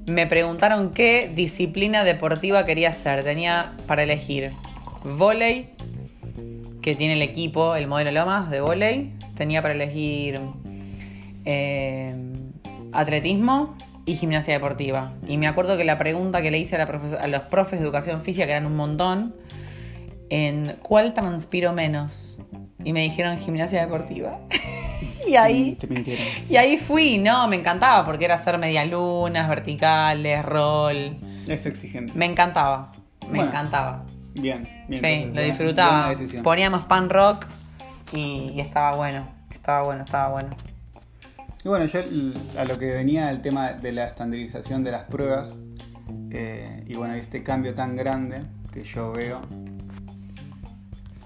me 0.05 0.27
preguntaron 0.27 0.91
qué 0.91 1.31
disciplina 1.33 2.03
deportiva 2.03 2.65
quería 2.65 2.89
hacer. 2.89 3.23
Tenía 3.23 3.73
para 3.87 4.03
elegir 4.03 4.51
volei, 5.03 5.69
que 6.81 6.95
tiene 6.95 7.13
el 7.13 7.21
equipo, 7.21 7.75
el 7.75 7.87
modelo 7.87 8.11
Lomas 8.11 8.49
de 8.49 8.61
volei. 8.61 9.13
Tenía 9.35 9.61
para 9.61 9.73
elegir 9.73 10.39
eh, 11.45 12.15
atletismo 12.91 13.75
y 14.05 14.15
gimnasia 14.15 14.53
deportiva. 14.53 15.13
Y 15.27 15.37
me 15.37 15.47
acuerdo 15.47 15.77
que 15.77 15.83
la 15.83 15.97
pregunta 15.97 16.41
que 16.41 16.51
le 16.51 16.57
hice 16.57 16.75
a, 16.75 17.27
los 17.27 17.41
profes 17.43 17.79
de 17.79 17.85
educación 17.85 18.21
física, 18.21 18.45
que 18.45 18.51
eran 18.51 18.65
un 18.65 18.75
montón, 18.75 19.35
en 20.29 20.75
¿cuál 20.81 21.13
transpiro 21.13 21.73
menos? 21.73 22.39
Y 22.83 22.93
me 22.93 23.01
dijeron 23.01 23.37
gimnasia 23.37 23.81
deportiva. 23.81 24.39
y 25.27 25.35
ahí 25.35 25.77
y 26.49 26.55
ahí 26.55 26.77
fui, 26.77 27.17
no, 27.19 27.47
me 27.47 27.57
encantaba 27.57 28.05
porque 28.05 28.25
era 28.25 28.35
hacer 28.35 28.57
medialunas, 28.57 29.47
verticales, 29.47 30.43
rol. 30.43 31.17
Es 31.47 31.65
exigente. 31.65 32.13
Me 32.15 32.25
encantaba, 32.25 32.91
me 33.29 33.41
encantaba. 33.41 34.05
Bien, 34.33 34.67
bien. 34.87 35.03
Sí, 35.03 35.31
lo 35.33 35.41
disfrutaba. 35.41 36.13
Poníamos 36.43 36.83
pan 36.83 37.09
rock 37.09 37.45
y 38.13 38.59
estaba 38.59 38.95
bueno, 38.95 39.27
estaba 39.51 39.83
bueno, 39.83 40.03
estaba 40.03 40.29
bueno. 40.29 40.49
Y 41.63 41.67
bueno, 41.67 41.85
yo 41.85 41.99
a 42.57 42.65
lo 42.65 42.77
que 42.79 42.91
venía 42.91 43.29
el 43.29 43.41
tema 43.41 43.73
de 43.73 43.91
la 43.91 44.05
estandarización 44.05 44.83
de 44.83 44.91
las 44.91 45.03
pruebas, 45.03 45.53
eh, 46.31 46.83
y 46.87 46.95
bueno, 46.95 47.13
este 47.13 47.43
cambio 47.43 47.75
tan 47.75 47.95
grande 47.95 48.41
que 48.73 48.83
yo 48.83 49.11
veo. 49.11 49.41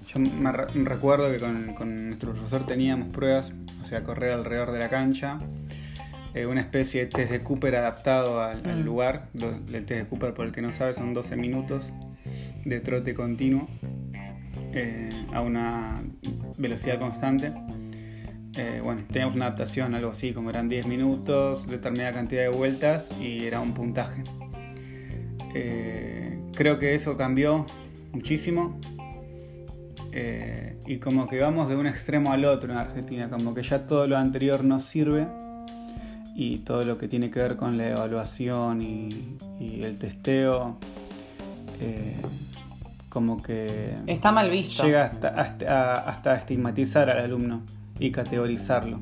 Yo 0.08 0.20
me, 0.20 0.52
recuerdo 0.52 1.30
que 1.30 1.38
con, 1.38 2.08
nuestro 2.08 2.32
profesor 2.32 2.66
teníamos 2.66 3.08
pruebas, 3.08 3.52
o 3.82 3.86
sea, 3.86 4.02
correr 4.02 4.32
alrededor 4.32 4.72
de 4.72 4.78
la 4.78 4.88
cancha, 4.88 5.38
eh, 6.34 6.44
una 6.44 6.60
especie 6.60 7.04
de 7.04 7.06
test 7.06 7.30
de 7.30 7.40
Cooper 7.40 7.76
adaptado 7.76 8.42
al, 8.42 8.62
mm. 8.62 8.84
lugar. 8.84 9.28
El 9.34 9.86
test 9.86 10.02
de 10.02 10.06
Cooper, 10.06 10.34
por 10.34 10.46
el 10.46 10.52
que 10.52 10.60
no 10.60 10.70
sabe, 10.70 10.92
son 10.92 11.14
12 11.14 11.36
minutos 11.36 11.94
de 12.66 12.80
trote 12.80 13.14
continuo 13.14 13.68
eh, 14.72 15.08
a 15.32 15.40
una 15.40 15.94
velocidad 16.58 16.98
constante. 16.98 17.52
Eh, 18.56 18.80
bueno, 18.82 19.02
teníamos 19.08 19.36
una 19.36 19.46
adaptación, 19.46 19.94
algo 19.94 20.10
así, 20.10 20.32
como 20.32 20.50
eran 20.50 20.68
10 20.68 20.86
minutos, 20.86 21.66
determinada 21.66 22.12
cantidad 22.12 22.42
de 22.42 22.48
vueltas 22.48 23.10
y 23.20 23.44
era 23.44 23.60
un 23.60 23.72
puntaje. 23.72 24.24
Eh, 25.54 26.38
creo 26.54 26.78
que 26.78 26.94
eso 26.94 27.16
cambió 27.16 27.64
muchísimo 28.12 28.78
y 30.86 30.96
como 30.96 31.28
que 31.28 31.38
vamos 31.38 31.68
de 31.68 31.76
un 31.76 31.86
extremo 31.86 32.32
al 32.32 32.46
otro 32.46 32.72
en 32.72 32.78
Argentina, 32.78 33.28
como 33.28 33.52
que 33.52 33.62
ya 33.62 33.86
todo 33.86 34.06
lo 34.06 34.16
anterior 34.16 34.64
no 34.64 34.80
sirve 34.80 35.26
y 36.34 36.58
todo 36.58 36.84
lo 36.84 36.96
que 36.96 37.06
tiene 37.06 37.30
que 37.30 37.38
ver 37.38 37.56
con 37.56 37.76
la 37.76 37.90
evaluación 37.90 38.80
y, 38.80 39.36
el 39.60 39.98
testeo, 39.98 40.78
como 43.16 43.42
que... 43.42 43.94
Está 44.06 44.30
mal 44.30 44.50
visto. 44.50 44.84
Llega 44.84 45.06
hasta, 45.06 45.94
hasta 45.94 46.34
estigmatizar 46.34 47.08
al 47.08 47.20
alumno 47.20 47.62
y 47.98 48.10
categorizarlo. 48.10 49.00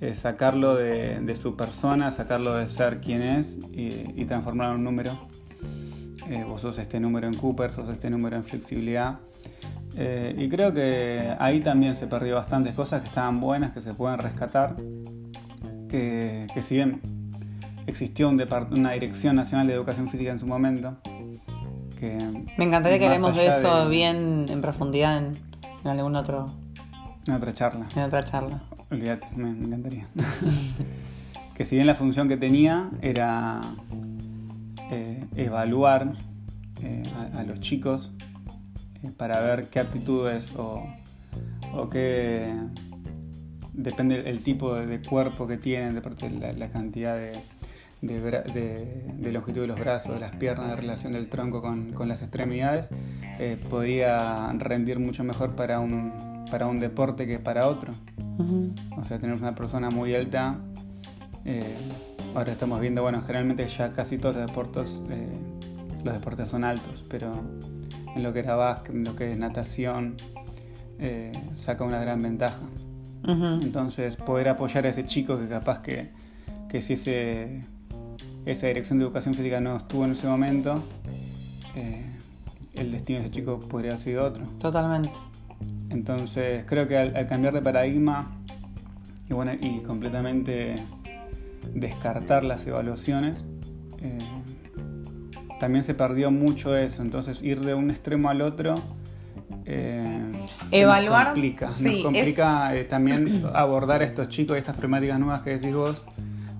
Eh, 0.00 0.14
sacarlo 0.14 0.76
de, 0.76 1.34
su 1.34 1.56
persona, 1.56 2.12
sacarlo 2.12 2.54
de 2.54 2.68
ser 2.68 3.00
quien 3.00 3.20
es 3.20 3.58
y, 3.72 4.24
transformarlo 4.26 4.74
en 4.74 4.78
un 4.78 4.84
número. 4.84 5.18
Eh, 6.28 6.44
vos 6.46 6.60
sos 6.60 6.78
este 6.78 7.00
número 7.00 7.26
en 7.26 7.34
Cooper, 7.34 7.72
sos 7.72 7.88
este 7.88 8.10
número 8.10 8.36
en 8.36 8.44
flexibilidad. 8.44 9.18
Eh, 9.96 10.32
y 10.38 10.48
creo 10.48 10.72
que 10.72 11.34
ahí 11.40 11.62
también 11.62 11.96
se 11.96 12.06
perdió 12.06 12.36
bastantes 12.36 12.76
cosas 12.76 13.02
que 13.02 13.08
estaban 13.08 13.40
buenas, 13.40 13.72
que 13.72 13.82
se 13.82 13.92
pueden 13.92 14.20
rescatar. 14.20 14.76
Que, 15.88 16.46
si 16.60 16.76
bien 16.76 17.00
existió 17.88 18.28
un 18.28 18.40
una 18.70 18.92
Dirección 18.92 19.34
Nacional 19.34 19.66
de 19.66 19.72
Educación 19.72 20.08
Física 20.08 20.30
en 20.30 20.38
su 20.38 20.46
momento, 20.46 20.96
que 22.00 22.18
me 22.56 22.64
encantaría 22.64 22.98
que 22.98 23.06
hablemos 23.06 23.36
de 23.36 23.46
eso 23.46 23.88
bien 23.88 24.46
en 24.48 24.60
profundidad 24.62 25.18
en 25.18 25.36
algún 25.84 26.16
otro 26.16 26.46
en 27.26 27.34
otra 27.34 27.52
charla. 27.52 27.86
En 27.94 28.02
otra 28.02 28.24
charla. 28.24 28.62
Olvídate, 28.90 29.26
me, 29.36 29.50
encantaría. 29.50 30.08
que 31.54 31.64
si 31.64 31.76
bien 31.76 31.86
la 31.86 31.94
función 31.94 32.28
que 32.28 32.36
tenía 32.36 32.90
era 33.02 33.60
eh, 34.90 35.24
evaluar 35.36 36.14
eh, 36.82 37.02
a, 37.36 37.42
los 37.42 37.60
chicos 37.60 38.10
eh, 39.02 39.10
para 39.16 39.40
ver 39.40 39.68
qué 39.68 39.80
aptitudes 39.80 40.52
o, 40.56 40.82
o 41.74 41.88
qué 41.88 42.52
depende 43.74 44.28
el 44.28 44.42
tipo 44.42 44.74
de, 44.74 45.00
cuerpo 45.02 45.46
que 45.46 45.58
tienen, 45.58 45.94
de 45.94 46.30
la, 46.40 46.52
la 46.52 46.70
cantidad 46.70 47.14
de, 47.14 47.32
de, 48.02 49.30
longitud 49.32 49.60
de 49.62 49.66
los 49.66 49.78
brazos, 49.78 50.14
de 50.14 50.20
las 50.20 50.36
piernas, 50.36 50.70
de 50.70 50.76
relación 50.76 51.12
del 51.12 51.28
tronco 51.28 51.60
con, 51.60 51.92
con 51.92 52.08
las 52.08 52.22
extremidades, 52.22 52.88
podría 53.68 54.52
rendir 54.52 54.98
mucho 54.98 55.24
mejor 55.24 55.54
para 55.54 55.80
un, 55.80 56.12
para 56.50 56.66
un 56.66 56.80
deporte 56.80 57.26
que 57.26 57.38
para 57.38 57.66
otro. 57.68 57.92
O 58.96 59.04
sea, 59.04 59.18
tener 59.18 59.36
una 59.36 59.54
persona 59.54 59.90
muy 59.90 60.14
alta. 60.14 60.56
Eh, 61.44 61.76
ahora 62.34 62.52
estamos 62.52 62.80
viendo, 62.80 63.02
bueno, 63.02 63.20
generalmente 63.22 63.66
ya 63.68 63.90
casi 63.90 64.18
todos 64.18 64.36
los 64.36 64.46
deportes, 64.46 65.00
eh, 65.10 65.28
los 66.04 66.14
deportes 66.14 66.48
son 66.48 66.64
altos, 66.64 67.04
pero 67.08 67.32
en 68.14 68.22
lo 68.22 68.32
que 68.32 68.40
era 68.40 68.56
básquet, 68.56 68.94
en 68.94 69.04
lo 69.04 69.16
que 69.16 69.30
es 69.30 69.38
natación, 69.38 70.16
eh, 70.98 71.32
saca 71.54 71.84
una 71.84 72.00
gran 72.00 72.20
ventaja. 72.22 72.60
Entonces, 73.22 74.16
poder 74.16 74.48
apoyar 74.48 74.86
a 74.86 74.88
ese 74.88 75.04
chico 75.04 75.38
que 75.38 75.46
capaz 75.46 75.82
que, 75.82 76.10
que 76.68 76.80
si 76.80 76.94
ese, 76.94 77.60
esa 78.46 78.66
dirección 78.66 78.98
de 78.98 79.04
educación 79.04 79.34
física 79.34 79.60
no 79.60 79.76
estuvo 79.76 80.04
en 80.04 80.12
ese 80.12 80.26
momento, 80.26 80.82
el 82.74 82.92
destino 82.92 83.18
de 83.20 83.26
ese 83.26 83.34
chico 83.34 83.60
podría 83.60 83.92
haber 83.92 84.02
sido 84.02 84.24
otro. 84.24 84.44
Totalmente. 84.58 85.10
Entonces 85.90 86.64
creo 86.66 86.88
que 86.88 86.96
al, 86.96 87.26
cambiar 87.26 87.52
de 87.52 87.60
paradigma 87.60 88.30
y, 89.28 89.34
bueno, 89.34 89.52
y 89.60 89.80
completamente 89.80 90.76
descartar 91.74 92.44
las 92.44 92.66
evaluaciones, 92.66 93.46
eh, 93.98 94.18
también 95.58 95.84
se 95.84 95.94
perdió 95.94 96.30
mucho 96.30 96.76
eso. 96.76 97.02
Entonces 97.02 97.42
ir 97.42 97.60
de 97.60 97.74
un 97.74 97.90
extremo 97.90 98.30
al 98.30 98.40
otro 98.40 98.74
eh, 99.66 100.32
evaluar 100.70 101.26
complica, 101.26 101.68
nos 101.68 102.02
complica 102.02 102.74
eh, 102.74 102.84
también 102.84 103.44
abordar 103.54 104.02
a 104.02 104.04
estos 104.04 104.28
chicos 104.28 104.56
y 104.56 104.58
estas 104.58 104.76
problemáticas 104.76 105.18
nuevas 105.18 105.42
que 105.42 105.50
decís 105.50 105.74
vos 105.74 106.02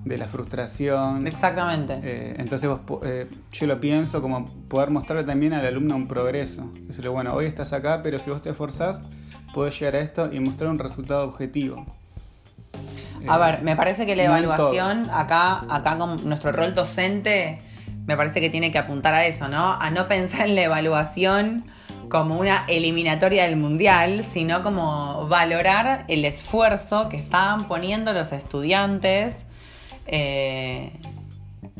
de 0.05 0.17
la 0.17 0.27
frustración. 0.27 1.25
Exactamente. 1.27 1.99
Eh, 2.03 2.35
entonces 2.37 2.67
vos, 2.69 2.81
eh, 3.03 3.27
yo 3.51 3.67
lo 3.67 3.79
pienso 3.79 4.21
como 4.21 4.45
poder 4.67 4.89
mostrarle 4.89 5.23
también 5.23 5.53
al 5.53 5.65
alumno 5.65 5.95
un 5.95 6.07
progreso. 6.07 6.69
Decirle, 6.87 7.09
bueno, 7.09 7.33
hoy 7.33 7.45
estás 7.45 7.71
acá, 7.73 8.01
pero 8.01 8.17
si 8.19 8.29
vos 8.29 8.41
te 8.41 8.49
esforzás, 8.49 8.99
podés 9.53 9.79
llegar 9.79 9.95
a 9.95 9.99
esto 9.99 10.31
y 10.33 10.39
mostrar 10.39 10.69
un 10.69 10.79
resultado 10.79 11.23
objetivo. 11.23 11.85
A 13.27 13.35
Eh, 13.35 13.39
ver, 13.39 13.61
me 13.61 13.75
parece 13.75 14.05
que 14.05 14.15
la 14.15 14.23
no 14.27 14.37
evaluación, 14.37 15.07
acá, 15.11 15.65
acá 15.69 15.97
con 15.97 16.27
nuestro 16.27 16.51
rol 16.51 16.73
docente, 16.73 17.59
me 18.07 18.17
parece 18.17 18.41
que 18.41 18.49
tiene 18.49 18.71
que 18.71 18.79
apuntar 18.79 19.13
a 19.13 19.25
eso, 19.25 19.47
¿no? 19.47 19.73
A 19.73 19.91
no 19.91 20.07
pensar 20.07 20.47
en 20.47 20.55
la 20.55 20.63
evaluación 20.63 21.65
como 22.09 22.39
una 22.39 22.65
eliminatoria 22.67 23.43
del 23.43 23.55
mundial, 23.57 24.25
sino 24.25 24.63
como 24.63 25.27
valorar 25.27 26.05
el 26.07 26.25
esfuerzo 26.25 27.07
que 27.07 27.17
están 27.17 27.67
poniendo 27.67 28.11
los 28.11 28.31
estudiantes 28.33 29.45
eh, 30.07 30.91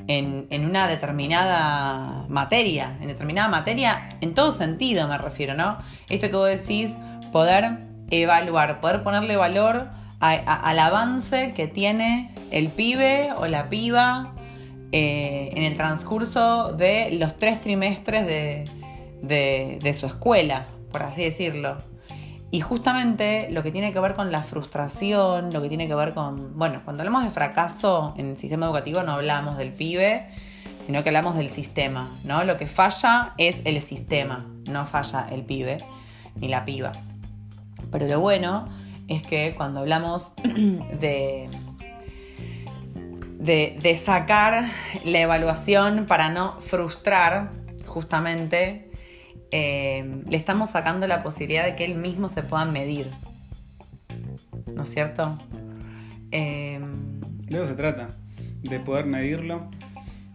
en, 0.08 0.48
en 0.50 0.66
una 0.66 0.88
determinada 0.88 2.26
materia, 2.30 2.98
en 3.02 3.08
determinada 3.08 3.48
materia, 3.50 4.08
en 4.22 4.34
todo 4.34 4.52
sentido 4.52 5.08
me 5.08 5.18
refiero, 5.18 5.54
¿no? 5.56 5.78
Esto 6.10 6.30
que 6.30 6.36
vos 6.36 6.48
decís, 6.50 6.96
poder 7.32 7.78
evaluar, 8.10 8.82
poder 8.82 9.04
ponerle 9.04 9.36
valor 9.38 9.90
al 10.20 10.80
avance 10.80 11.52
que 11.56 11.68
tiene 11.68 12.30
el 12.52 12.70
pibe 12.70 13.30
o 13.38 13.48
la 13.48 13.70
piba 13.70 14.34
eh, 14.92 15.52
en 15.56 15.64
el 15.64 15.78
transcurso 15.78 16.74
de 16.74 17.10
los 17.14 17.38
tres 17.38 17.62
trimestres 17.62 18.28
de- 18.28 18.70
de 19.82 19.94
su 19.94 20.06
escuela, 20.06 20.66
por 20.92 21.04
así 21.04 21.24
decirlo. 21.24 21.78
Y 22.54 22.60
justamente 22.60 23.48
lo 23.50 23.64
que 23.64 23.72
tiene 23.72 23.94
que 23.94 24.00
ver 24.02 24.14
con 24.14 24.30
la 24.30 24.44
frustración, 24.44 25.54
lo 25.54 25.62
que 25.62 25.70
tiene 25.70 25.88
que 25.88 25.96
ver 25.96 26.14
con, 26.14 26.60
bueno, 26.60 26.82
cuando 26.84 27.02
hablamos 27.02 27.24
de 27.24 27.30
fracaso 27.30 28.14
en 28.18 28.28
el 28.28 28.38
sistema 28.38 28.66
educativo 28.66 29.04
no 29.04 29.14
hablamos 29.14 29.58
del 29.58 29.72
pibe, 29.72 30.28
sino 30.82 31.02
que 31.02 31.10
hablamos 31.10 31.38
del 31.38 31.50
sistema, 31.50 32.10
¿no? 32.26 32.44
Lo 32.44 32.58
que 32.58 32.68
falla 32.68 33.34
es 33.38 33.62
el 33.64 33.82
sistema, 33.82 34.46
no 34.70 34.86
falla 34.86 35.28
el 35.32 35.46
pibe 35.46 35.78
ni 36.36 36.50
la 36.50 36.66
piba. 36.66 36.92
Pero 37.90 38.06
lo 38.08 38.20
bueno 38.20 38.68
es 39.08 39.24
que 39.24 39.54
cuando 39.56 39.80
hablamos 39.80 40.34
de, 40.44 41.50
de, 43.40 43.80
de 43.82 43.98
sacar 43.98 44.66
la 45.06 45.20
evaluación 45.20 46.06
para 46.06 46.30
no 46.30 46.60
frustrar, 46.60 47.52
justamente, 47.86 48.91
eh, 49.52 50.24
le 50.28 50.38
estamos 50.38 50.72
sacando 50.72 51.08
la 51.08 51.24
posibilidad 51.24 51.66
de 51.66 51.76
que 51.76 51.86
él 51.86 51.96
mismo 51.96 52.28
se 52.28 52.44
pueda 52.44 52.66
medir. 52.66 53.12
¿No 54.74 54.84
es 54.84 54.90
cierto? 54.90 55.38
Eh, 56.32 56.80
De 57.48 57.58
eso 57.58 57.68
se 57.68 57.74
trata, 57.74 58.08
de 58.62 58.80
poder 58.80 59.06
medirlo, 59.06 59.70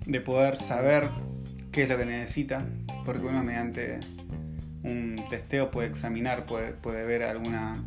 de 0.04 0.20
poder 0.20 0.56
saber 0.56 1.10
qué 1.72 1.84
es 1.84 1.88
lo 1.88 1.96
que 1.96 2.04
necesita, 2.04 2.64
porque 3.04 3.26
uno 3.26 3.42
mediante 3.42 4.00
un 4.82 5.16
testeo 5.28 5.70
puede 5.70 5.88
examinar, 5.88 6.46
puede, 6.46 6.72
puede 6.72 7.04
ver 7.04 7.22
alguna 7.22 7.82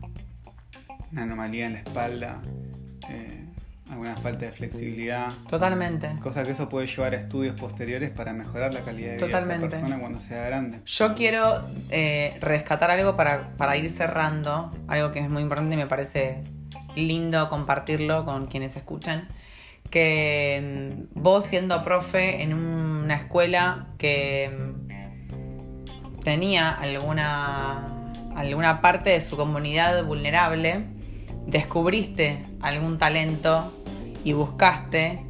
anomalía 1.15 1.67
en 1.67 1.73
la 1.73 1.79
espalda, 1.79 2.41
eh, 3.09 3.38
alguna 3.89 4.15
falta 4.15 4.45
de 4.45 4.51
flexibilidad, 4.51 5.31
totalmente. 5.49 6.11
cosa 6.21 6.43
que 6.43 6.51
eso 6.51 6.69
puede 6.69 6.87
llevar 6.87 7.13
a 7.13 7.17
estudios 7.17 7.59
posteriores 7.59 8.11
para 8.11 8.33
mejorar 8.33 8.73
la 8.73 8.81
calidad 8.81 9.11
de 9.11 9.15
vida 9.15 9.25
de 9.25 9.31
Totalmente. 9.31 9.67
esa 9.67 9.77
persona 9.79 9.99
cuando 9.99 10.21
sea 10.21 10.45
grande. 10.45 10.79
Yo 10.85 11.15
quiero 11.15 11.63
eh, 11.89 12.37
rescatar 12.41 12.91
algo 12.91 13.15
para, 13.15 13.55
para 13.57 13.77
ir 13.77 13.89
cerrando, 13.89 14.71
algo 14.87 15.11
que 15.11 15.19
es 15.19 15.29
muy 15.29 15.41
importante 15.41 15.75
y 15.75 15.77
me 15.77 15.87
parece 15.87 16.41
lindo 16.95 17.49
compartirlo 17.49 18.25
con 18.25 18.47
quienes 18.47 18.75
escuchan, 18.75 19.27
que 19.89 21.05
mm, 21.13 21.21
vos 21.21 21.45
siendo 21.45 21.83
profe 21.83 22.43
en 22.43 22.53
una 22.53 23.15
escuela 23.15 23.87
que 23.97 24.51
mm, 24.51 26.19
tenía 26.21 26.69
alguna, 26.69 28.11
alguna 28.35 28.81
parte 28.81 29.11
de 29.11 29.21
su 29.21 29.35
comunidad 29.35 30.03
vulnerable, 30.03 30.85
descubriste 31.47 32.43
algún 32.61 32.97
talento 32.97 33.78
y 34.23 34.33
buscaste, 34.33 35.21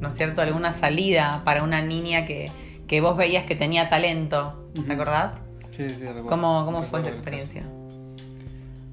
¿no 0.00 0.08
es 0.08 0.14
cierto?, 0.14 0.42
alguna 0.42 0.72
salida 0.72 1.42
para 1.44 1.62
una 1.62 1.82
niña 1.82 2.24
que, 2.26 2.50
que 2.86 3.00
vos 3.00 3.16
veías 3.16 3.44
que 3.44 3.54
tenía 3.56 3.88
talento, 3.88 4.70
¿te 4.86 4.92
acordás? 4.92 5.40
Sí, 5.70 5.88
sí, 5.88 5.94
recuerdo. 5.96 6.26
¿Cómo, 6.26 6.64
cómo 6.64 6.82
fue 6.82 7.00
esa 7.00 7.10
experiencia? 7.10 7.62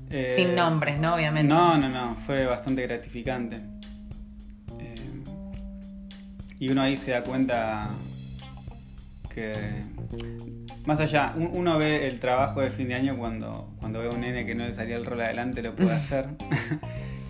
Eh, 0.10 0.34
Sin 0.36 0.56
nombres, 0.56 1.00
¿no? 1.00 1.16
Obviamente. 1.16 1.48
No, 1.54 1.78
no, 1.78 1.90
no, 1.90 2.16
fue 2.26 2.46
bastante 2.46 2.82
gratificante. 2.88 3.58
Eh, 4.80 4.96
y 6.60 6.72
uno 6.72 6.82
ahí 6.82 6.98
se 6.98 7.12
da 7.12 7.22
cuenta 7.24 7.90
que, 9.34 9.84
más 10.86 11.00
allá, 11.00 11.34
un- 11.36 11.52
uno 11.54 11.78
ve 11.78 12.08
el 12.08 12.20
trabajo 12.20 12.62
de 12.62 12.70
fin 12.72 12.88
de 12.88 12.96
año 12.96 13.18
cuando, 13.18 13.70
cuando 13.80 14.00
ve 14.00 14.08
a 14.08 14.10
un 14.12 14.22
nene 14.22 14.46
que 14.46 14.56
no 14.56 14.66
le 14.66 14.74
salía 14.74 14.96
el 14.96 15.06
rol 15.06 15.22
adelante, 15.22 15.62
lo 15.62 15.76
puede 15.76 15.92
hacer. 15.94 16.30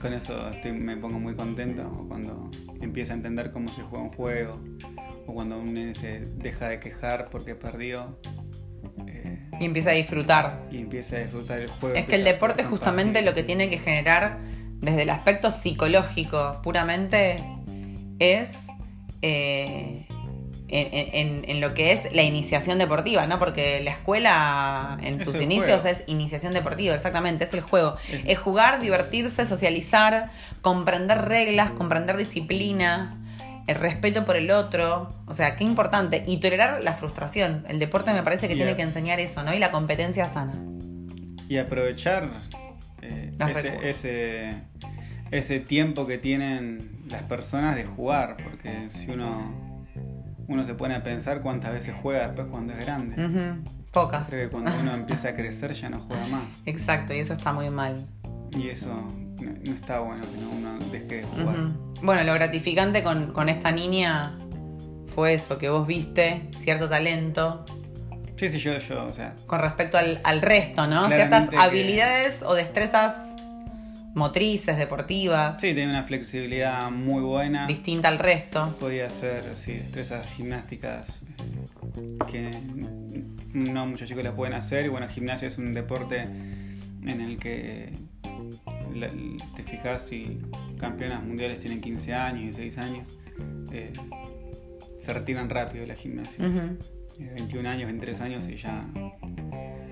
Con 0.02 0.14
eso 0.14 0.50
estoy, 0.50 0.72
me 0.72 0.96
pongo 0.98 1.20
muy 1.20 1.36
contento. 1.36 1.82
O 1.98 2.08
cuando 2.08 2.50
empieza 2.82 3.14
a 3.14 3.16
entender 3.18 3.52
cómo 3.52 3.68
se 3.70 3.82
juega 3.82 4.04
un 4.06 4.12
juego. 4.14 4.60
O 5.28 5.34
cuando 5.34 5.60
un 5.60 5.74
nene 5.74 5.94
se 5.94 6.22
deja 6.38 6.70
de 6.70 6.80
quejar 6.80 7.30
porque 7.30 7.56
perdió. 7.56 8.18
eh, 9.08 9.50
Y 9.60 9.66
empieza 9.66 9.90
a 9.90 9.94
disfrutar. 9.94 10.68
y 10.72 10.78
empieza 10.78 11.18
a 11.18 11.20
disfrutar 11.20 11.60
el 11.60 11.70
juego. 11.70 11.96
Es 11.96 12.06
que 12.06 12.16
el 12.16 12.24
deporte 12.24 12.64
justamente 12.64 13.22
lo 13.22 13.34
que 13.34 13.44
tiene 13.44 13.70
que 13.70 13.78
generar 13.78 14.40
desde 14.80 15.02
el 15.04 15.10
aspecto 15.10 15.52
psicológico 15.52 16.62
puramente 16.64 17.44
es 18.20 18.68
eh, 19.22 20.08
en, 20.72 21.10
en- 21.14 21.50
en 21.50 21.62
lo 21.62 21.74
que 21.74 21.92
es 21.92 22.12
la 22.14 22.24
iniciación 22.24 22.78
deportiva, 22.78 23.26
¿no? 23.28 23.40
Porque 23.40 23.82
la 23.84 23.92
escuela 23.92 24.98
en 25.02 25.24
sus 25.24 25.40
inicios 25.42 25.86
es 25.86 26.04
iniciación 26.08 26.54
deportiva, 26.54 26.96
exactamente, 26.96 27.44
es 27.46 27.54
el 27.54 27.62
juego. 27.62 27.96
Es- 28.12 28.26
Es 28.26 28.38
jugar, 28.40 28.80
divertirse, 28.82 29.46
socializar, 29.46 30.30
comprender 30.62 31.26
reglas, 31.28 31.72
comprender 31.72 32.18
disciplina, 32.18 33.16
el 33.68 33.76
respeto 33.76 34.26
por 34.26 34.36
el 34.36 34.50
otro, 34.52 35.14
o 35.28 35.34
sea, 35.34 35.56
qué 35.56 35.64
importante. 35.64 36.24
Y 36.26 36.38
tolerar 36.38 36.84
la 36.84 36.94
frustración. 36.94 37.64
El 37.68 37.78
deporte 37.80 38.12
me 38.14 38.24
parece 38.24 38.48
que 38.48 38.56
tiene 38.56 38.76
que 38.76 38.82
enseñar 38.82 39.20
eso, 39.20 39.44
¿no? 39.44 39.54
Y 39.54 39.60
la 39.60 39.70
competencia 39.72 40.26
sana. 40.26 40.54
y 41.48 41.58
aprovechar 41.58 42.28
eh, 43.02 43.32
ese, 43.84 44.54
ese 45.32 45.60
tiempo 45.60 46.06
que 46.08 46.18
tienen 46.18 47.00
las 47.10 47.24
personas 47.24 47.76
de 47.76 47.86
jugar, 47.86 48.38
porque 48.44 48.90
si 48.92 49.10
uno 49.12 49.69
uno 50.50 50.66
se 50.66 50.74
pone 50.74 50.96
a 50.96 51.04
pensar 51.04 51.40
cuántas 51.42 51.72
veces 51.72 51.96
juega 52.02 52.28
después 52.28 52.48
cuando 52.50 52.74
es 52.74 52.80
grande. 52.80 53.16
Pocas. 53.92 54.28
Creo 54.28 54.48
que 54.48 54.52
cuando 54.52 54.72
uno 54.82 54.94
empieza 54.94 55.30
a 55.30 55.36
crecer 55.36 55.74
ya 55.74 55.90
no 55.90 56.00
juega 56.00 56.28
más. 56.28 56.44
Exacto, 56.66 57.14
y 57.14 57.20
eso 57.20 57.34
está 57.34 57.54
muy 57.54 57.70
mal. 57.70 58.06
Y 58.58 58.70
eso 58.70 58.90
no, 58.90 59.52
no 59.64 59.74
está 59.76 60.00
bueno 60.00 60.24
que 60.30 60.38
no- 60.42 60.50
uno 60.50 60.80
deje 60.92 61.06
de 61.06 61.24
jugar. 61.24 61.56
Bueno, 62.02 62.24
lo 62.24 62.34
gratificante 62.34 63.04
con, 63.04 63.32
con 63.32 63.48
esta 63.48 63.72
niña 63.72 64.38
fue 65.08 65.34
eso, 65.34 65.58
que 65.58 65.70
vos 65.70 65.86
viste 65.88 66.50
cierto 66.58 66.88
talento 66.90 67.66
Sí, 68.38 68.48
sí, 68.50 68.58
yo, 68.60 68.78
yo, 68.78 69.04
o 69.04 69.10
sea, 69.12 69.36
con 69.48 69.60
respecto 69.60 69.98
al, 69.98 70.22
al 70.24 70.42
resto, 70.42 70.88
¿no? 70.88 71.08
Ciertas 71.10 71.50
que- 71.50 71.58
habilidades 71.58 72.42
o 72.42 72.54
destrezas 72.54 73.36
motrices, 74.16 74.78
deportivas, 74.78 75.60
sí, 75.60 75.68
tenía 75.68 75.90
una 75.90 76.04
flexibilidad 76.04 76.90
muy 76.92 77.22
buena. 77.22 77.68
distinta 77.68 78.08
al 78.08 78.20
resto. 78.20 78.76
Podía 78.80 79.08
hacer, 79.08 79.44
sí, 79.56 79.74
destrezas 79.74 80.28
gimnásticas 80.28 81.22
que 82.32 82.52
no 83.54 83.86
muchos 83.86 84.08
chicos 84.08 84.24
las 84.24 84.34
pueden 84.34 84.54
hacer. 84.56 84.86
Y 84.86 84.90
bueno, 84.90 85.08
gimnasia 85.08 85.48
es 85.48 85.58
un 85.58 85.74
deporte 85.74 86.22
en 86.22 87.22
el 87.22 87.38
que 87.38 87.94
te 89.56 89.64
fijas 89.64 90.08
si 90.08 90.40
campeonas 90.80 91.24
mundiales 91.24 91.60
tienen 91.60 91.82
15 91.82 92.14
años, 92.14 92.56
16 92.58 92.78
años, 92.80 93.08
eh, 93.72 93.92
se 95.00 95.14
retiran 95.14 95.50
rápido 95.50 95.82
de 95.82 95.88
la 95.88 95.96
gimnasia. 95.96 96.46
Ujú. 96.48 96.78
Eh, 97.20 97.32
21 97.36 97.70
años, 97.70 97.86
23 97.86 98.22
años 98.22 98.48
y 98.48 98.56
ya, 98.56 98.86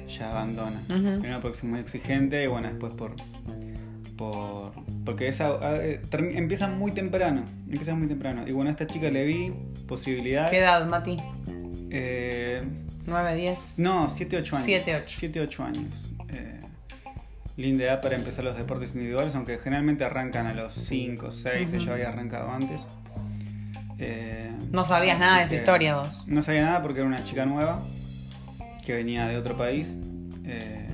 ya 0.07 0.31
abandona. 0.31 0.81
Ujú. 0.89 1.19
Primero 1.19 1.39
porque 1.41 1.57
es 1.57 1.63
muy 1.63 1.79
exigente 1.79 2.43
y 2.43 2.47
bueno, 2.47 2.69
después 2.69 2.93
por... 2.93 3.15
por 4.17 4.71
porque 5.05 5.27
esa, 5.29 5.57
eh, 5.83 6.01
empieza 6.11 6.67
muy 6.67 6.91
temprano, 6.91 7.45
empieza 7.69 7.95
muy 7.95 8.07
temprano. 8.07 8.47
Y 8.47 8.51
bueno, 8.51 8.69
a 8.69 8.71
esta 8.71 8.87
chica 8.87 9.09
le 9.09 9.23
vi 9.25 9.53
posibilidades. 9.87 10.49
¿Qué 10.49 10.57
edad, 10.59 10.85
Mati? 10.85 11.17
Eh, 11.89 12.61
¿9, 13.05 13.35
10? 13.35 13.79
no, 13.79 14.09
7, 14.09 14.37
8 14.37 14.55
años. 14.55 14.65
Siete, 14.65 14.95
ocho. 14.95 15.15
7, 15.19 15.39
8 15.41 15.63
años. 15.63 16.11
Eh, 16.29 16.59
linda 17.55 17.85
edad 17.85 18.01
para 18.01 18.15
empezar 18.15 18.43
los 18.43 18.57
deportes 18.57 18.93
individuales, 18.95 19.33
aunque 19.35 19.57
generalmente 19.59 20.03
arrancan 20.03 20.47
a 20.47 20.53
los 20.53 20.73
5, 20.73 21.31
6, 21.31 21.69
Ujú. 21.69 21.77
ella 21.77 21.93
había 21.93 22.09
arrancado 22.09 22.51
antes. 22.51 22.85
Eh, 23.99 24.51
No 24.71 24.83
sabías 24.85 25.17
nada 25.19 25.39
de 25.39 25.47
su 25.47 25.55
historia 25.55 25.95
vos. 25.95 26.23
No 26.27 26.43
sabía 26.43 26.61
nada 26.63 26.81
porque 26.81 26.99
era 26.99 27.07
una 27.07 27.23
chica 27.23 27.45
nueva 27.45 27.81
que 28.85 28.93
venía 28.93 29.27
de 29.27 29.37
otro 29.37 29.57
país. 29.57 29.95
eh, 30.45 30.86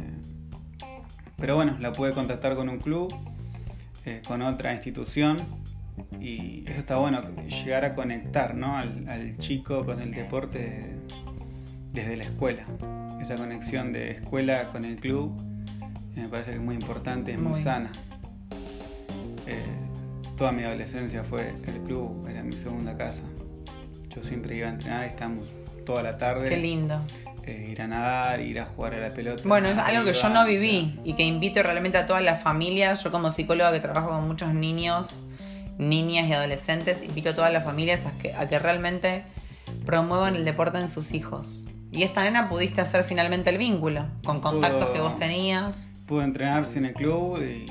pero 1.44 1.58
bueno, 1.58 1.76
la 1.82 1.92
pude 1.92 2.14
contactar 2.14 2.56
con 2.56 2.70
un 2.70 2.80
club, 2.80 3.14
eh, 4.06 4.22
con 4.26 4.42
otra 4.42 4.74
institución 4.74 5.36
y 6.22 6.64
eso 6.66 6.80
está 6.80 6.96
bueno, 6.96 7.22
llegar 7.50 7.84
a 7.84 7.96
conectar 7.96 8.56
¿no? 8.56 8.78
al, 8.78 9.10
al 9.10 9.38
chico 9.40 9.86
con 9.86 10.02
el 10.02 10.14
deporte 10.14 10.96
desde 11.92 12.16
la 12.16 12.24
escuela. 12.24 12.64
Esa 13.22 13.36
conexión 13.36 13.92
de 13.92 14.12
escuela 14.12 14.70
con 14.70 14.86
el 14.86 14.96
club 14.96 15.34
me 16.16 16.30
parece 16.30 16.52
que 16.52 16.58
es 16.60 16.64
muy 16.64 16.76
importante, 16.76 17.34
es 17.34 17.40
muy, 17.42 17.52
Muy. 17.52 17.62
sana. 17.62 17.92
Eh, 19.46 19.66
toda 20.38 20.54
mi 20.54 20.64
adolescencia 20.64 21.26
fue 21.26 21.50
el 21.68 21.82
club, 21.82 22.26
era 22.26 22.42
mi 22.42 22.56
segunda 22.56 22.96
casa. 22.96 23.26
Yo 24.16 24.24
siempre 24.24 24.56
iba 24.56 24.70
a 24.70 24.72
entrenar, 24.72 25.04
estábamos 25.04 25.44
toda 25.86 26.04
la 26.04 26.16
tarde. 26.16 26.48
Qué 26.48 26.56
lindo. 26.56 27.02
Eh, 27.46 27.68
ir 27.72 27.82
a 27.82 27.88
nadar, 27.88 28.40
ir 28.42 28.60
a 28.60 28.66
jugar 28.66 28.94
a 28.96 29.00
la 29.00 29.10
pelota. 29.10 29.42
Bueno, 29.46 29.68
es 29.68 29.78
algo 29.78 30.04
que 30.06 30.14
yo 30.14 30.30
no 30.30 30.46
viví 30.46 31.00
y 31.04 31.14
que 31.14 31.24
invito 31.24 31.62
realmente 31.64 31.98
a 31.98 32.06
todas 32.06 32.24
las 32.24 32.42
familias. 32.42 33.04
Yo 33.04 33.12
como 33.12 33.30
psicóloga 33.32 33.72
que 33.72 33.80
trabajo 33.80 34.10
con 34.10 34.28
muchos 34.28 34.54
niños, 34.54 35.20
niñas 35.78 36.28
y 36.28 36.34
adolescentes, 36.34 37.04
invito 37.04 37.32
a 37.32 37.36
todas 37.36 37.52
las 37.52 37.64
familias 37.64 38.06
a 38.06 38.18
que, 38.18 38.34
a 38.34 38.48
que 38.48 38.60
realmente 38.60 39.24
promuevan 39.86 40.36
el 40.36 40.46
deporte 40.46 40.78
en 40.78 40.88
sus 40.90 41.14
hijos. 41.14 41.66
Y 41.92 42.04
esta 42.04 42.24
nena 42.24 42.50
pudiste 42.50 42.82
hacer 42.82 43.04
finalmente 43.04 43.50
el 43.50 43.58
vínculo 43.58 44.06
con 44.26 44.40
contactos 44.40 44.86
Pudo- 44.86 44.94
que 44.94 45.00
vos 45.02 45.16
tenías. 45.16 45.88
Pude 46.08 46.24
entrenarse 46.24 46.80
en 46.80 46.86
el 46.86 46.94
club 46.94 47.42
y 47.44 47.66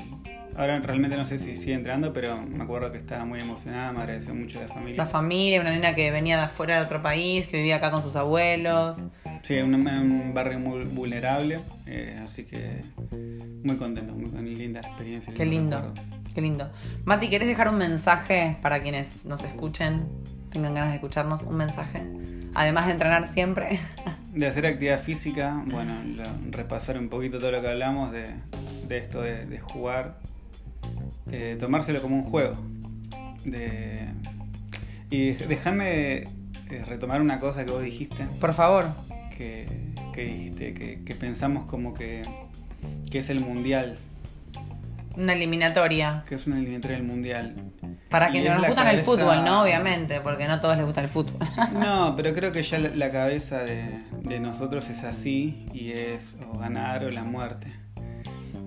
ahora 0.57 0.79
realmente 0.79 1.17
no 1.17 1.25
sé 1.25 1.39
si 1.39 1.55
sigue 1.57 1.73
entrenando, 1.73 2.13
pero 2.13 2.37
me 2.41 2.63
acuerdo 2.63 2.91
que 2.91 2.97
estaba 2.97 3.25
muy 3.25 3.39
emocionada, 3.39 3.91
me 3.91 3.99
agradeció 4.01 4.33
mucho 4.35 4.61
la 4.61 4.67
familia. 4.67 4.97
La 4.97 5.05
familia, 5.05 5.61
una 5.61 5.71
nena 5.71 5.95
que 5.95 6.11
venía 6.11 6.37
de 6.37 6.43
afuera 6.43 6.75
de 6.77 6.81
otro 6.85 7.01
país, 7.01 7.47
que 7.47 7.57
vivía 7.57 7.77
acá 7.77 7.91
con 7.91 8.01
sus 8.03 8.15
abuelos. 8.15 9.03
Sí, 9.43 9.55
un, 9.55 9.73
un 9.75 10.33
barrio 10.33 10.59
muy 10.59 10.83
vulnerable, 10.85 11.59
eh, 11.85 12.19
así 12.23 12.43
que 12.45 12.81
muy 13.63 13.77
contento, 13.77 14.13
muy 14.13 14.29
con- 14.29 14.45
linda 14.45 14.79
experiencia. 14.79 15.33
Qué 15.33 15.45
lindo, 15.45 15.93
qué 16.33 16.41
lindo. 16.41 16.69
Mati, 17.05 17.29
¿querés 17.29 17.47
dejar 17.47 17.67
un 17.69 17.77
mensaje 17.77 18.57
para 18.61 18.81
quienes 18.81 19.25
nos 19.25 19.43
escuchen, 19.43 20.07
tengan 20.51 20.73
ganas 20.73 20.89
de 20.91 20.95
escucharnos? 20.95 21.41
Un 21.41 21.55
mensaje. 21.57 22.03
Además 22.55 22.85
de 22.85 22.91
entrenar 22.93 23.27
siempre. 23.27 23.79
De 24.33 24.47
hacer 24.47 24.65
actividad 24.65 24.99
física, 24.99 25.61
bueno, 25.67 25.95
lo- 26.03 26.23
repasar 26.51 26.97
un 26.97 27.07
poquito 27.07 27.37
todo 27.37 27.51
lo 27.51 27.61
que 27.61 27.67
hablamos 27.67 28.11
de, 28.11 28.25
de 28.87 28.97
esto 28.97 29.21
de, 29.21 29.45
de 29.45 29.59
jugar, 29.59 30.17
eh, 31.31 31.57
tomárselo 31.59 32.01
como 32.01 32.15
un 32.17 32.23
juego. 32.23 32.55
De, 33.45 34.07
y 35.09 35.31
déjame 35.31 36.17
eh, 36.23 36.27
retomar 36.87 37.21
una 37.21 37.39
cosa 37.39 37.65
que 37.65 37.71
vos 37.71 37.83
dijiste, 37.83 38.25
Por 38.39 38.53
favor. 38.53 38.87
que, 39.37 39.67
que 40.13 40.23
dijiste, 40.25 40.73
que, 40.73 41.03
que 41.03 41.15
pensamos 41.15 41.65
como 41.65 41.93
que, 41.93 42.23
que 43.11 43.19
es 43.19 43.29
el 43.29 43.41
mundial, 43.41 43.97
Una 45.17 45.33
eliminatoria. 45.33 46.23
que 46.27 46.35
es 46.35 46.47
una 46.47 46.57
eliminatoria 46.57 46.97
del 46.97 47.05
mundial. 47.05 47.55
Para 48.09 48.31
que 48.31 48.39
es 48.39 48.45
nos 48.45 48.65
gustan 48.67 48.87
el 48.89 48.99
fútbol, 49.01 49.43
¿no? 49.43 49.63
Obviamente, 49.63 50.21
porque 50.21 50.47
no 50.47 50.53
a 50.53 50.59
todos 50.61 50.75
les 50.77 50.85
gusta 50.85 51.01
el 51.01 51.07
fútbol. 51.09 51.39
No, 51.73 52.13
pero 52.15 52.33
creo 52.33 52.51
que 52.51 52.61
ya 52.63 52.79
la, 52.79 52.89
la 52.89 53.09
cabeza 53.11 53.59
de, 53.63 53.85
de 54.23 54.39
nosotros 54.39 54.89
es 54.89 55.03
así 55.03 55.65
y 55.73 55.91
es 55.91 56.37
o 56.51 56.57
ganar 56.59 57.03
o 57.03 57.09
la 57.11 57.23
muerte. 57.23 57.67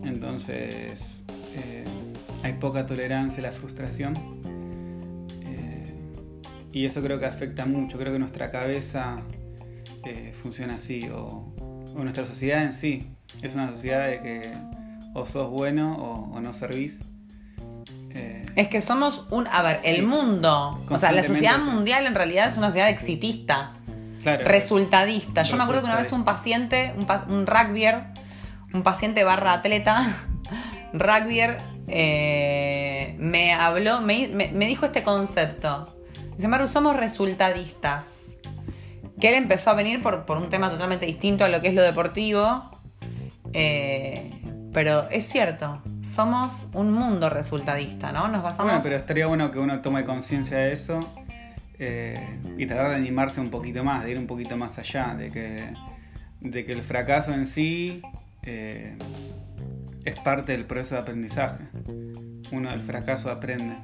Entonces 0.04 1.22
eh, 1.54 1.84
hay 2.46 2.54
poca 2.54 2.86
tolerancia 2.86 3.40
a 3.40 3.46
la 3.48 3.52
frustración 3.52 4.14
eh, 5.42 5.94
y 6.72 6.86
eso 6.86 7.02
creo 7.02 7.18
que 7.18 7.26
afecta 7.26 7.66
mucho. 7.66 7.98
Creo 7.98 8.12
que 8.12 8.18
nuestra 8.18 8.50
cabeza 8.50 9.18
eh, 10.04 10.32
funciona 10.42 10.74
así 10.76 11.08
o, 11.08 11.52
o 11.94 12.02
nuestra 12.02 12.24
sociedad 12.24 12.62
en 12.62 12.72
sí 12.72 13.12
es 13.42 13.54
una 13.54 13.72
sociedad 13.72 14.06
de 14.06 14.20
que 14.20 14.52
o 15.14 15.26
sos 15.26 15.50
bueno 15.50 15.96
o, 15.96 16.36
o 16.36 16.40
no 16.40 16.54
servís. 16.54 17.00
Eh, 18.10 18.44
Es 18.54 18.68
que 18.68 18.80
somos 18.80 19.24
un. 19.30 19.46
A 19.48 19.62
ver, 19.62 19.80
el 19.82 20.02
mundo. 20.04 20.78
O 20.88 20.98
sea, 20.98 21.12
la 21.12 21.24
sociedad 21.24 21.58
mundial 21.58 22.06
en 22.06 22.14
realidad 22.14 22.48
es 22.48 22.56
una 22.56 22.68
sociedad 22.68 22.88
exitista, 22.90 23.72
claro, 24.22 24.44
resultadista. 24.44 25.42
Yo 25.42 25.56
me 25.56 25.62
acuerdo 25.64 25.82
que 25.82 25.86
una 25.86 25.96
vez 25.96 26.12
un 26.12 26.24
paciente, 26.24 26.94
un, 26.96 27.06
un 27.34 27.46
rugbyer, 27.46 28.04
un 28.72 28.82
paciente 28.82 29.24
barra 29.24 29.52
atleta, 29.54 30.06
rugbyer, 31.00 31.58
eh, 31.88 33.14
me 33.18 33.52
habló, 33.54 34.00
me, 34.00 34.28
me- 34.28 34.48
me 34.52 34.66
dijo 34.66 34.86
este 34.86 35.02
concepto. 35.02 35.96
Dice, 36.36 36.48
Maru, 36.48 36.66
somos 36.66 36.96
resultadistas. 36.96 38.36
Que 39.20 39.28
él 39.28 39.34
empezó 39.34 39.70
a 39.70 39.74
venir 39.74 40.02
por, 40.02 40.26
por 40.26 40.36
un 40.36 40.50
tema 40.50 40.68
totalmente 40.70 41.06
distinto 41.06 41.44
a 41.44 41.48
lo 41.48 41.60
que 41.62 41.68
es 41.68 41.74
lo 41.74 41.82
deportivo. 41.82 42.70
eh, 43.54 44.32
pero 44.72 45.08
es 45.08 45.26
cierto, 45.26 45.80
somos 46.02 46.66
un 46.74 46.92
mundo 46.92 47.30
resultadista, 47.30 48.12
¿no? 48.12 48.28
Nos 48.28 48.42
basamos. 48.42 48.64
Bueno, 48.72 48.80
pero 48.82 48.96
estaría 48.98 49.26
bueno 49.26 49.50
que 49.50 49.58
uno 49.58 49.80
tome 49.80 50.04
conciencia 50.04 50.58
de 50.58 50.72
eso 50.74 51.00
eh, 51.78 52.38
y 52.58 52.66
tratar 52.66 52.90
de 52.90 52.96
animarse 52.96 53.40
un 53.40 53.48
poquito 53.48 53.82
más, 53.82 54.04
de 54.04 54.10
ir 54.10 54.18
un 54.18 54.26
poquito 54.26 54.54
más 54.58 54.78
allá, 54.78 55.14
de 55.16 55.30
que, 55.30 55.72
de 56.40 56.66
que 56.66 56.72
el 56.72 56.82
fracaso 56.82 57.32
en 57.32 57.46
sí 57.46 58.02
eh, 58.42 58.98
es 60.06 60.18
parte 60.20 60.52
del 60.52 60.64
proceso 60.64 60.94
de 60.94 61.00
aprendizaje. 61.02 61.64
Uno 62.52 62.70
del 62.70 62.80
fracaso 62.80 63.30
aprende. 63.30 63.76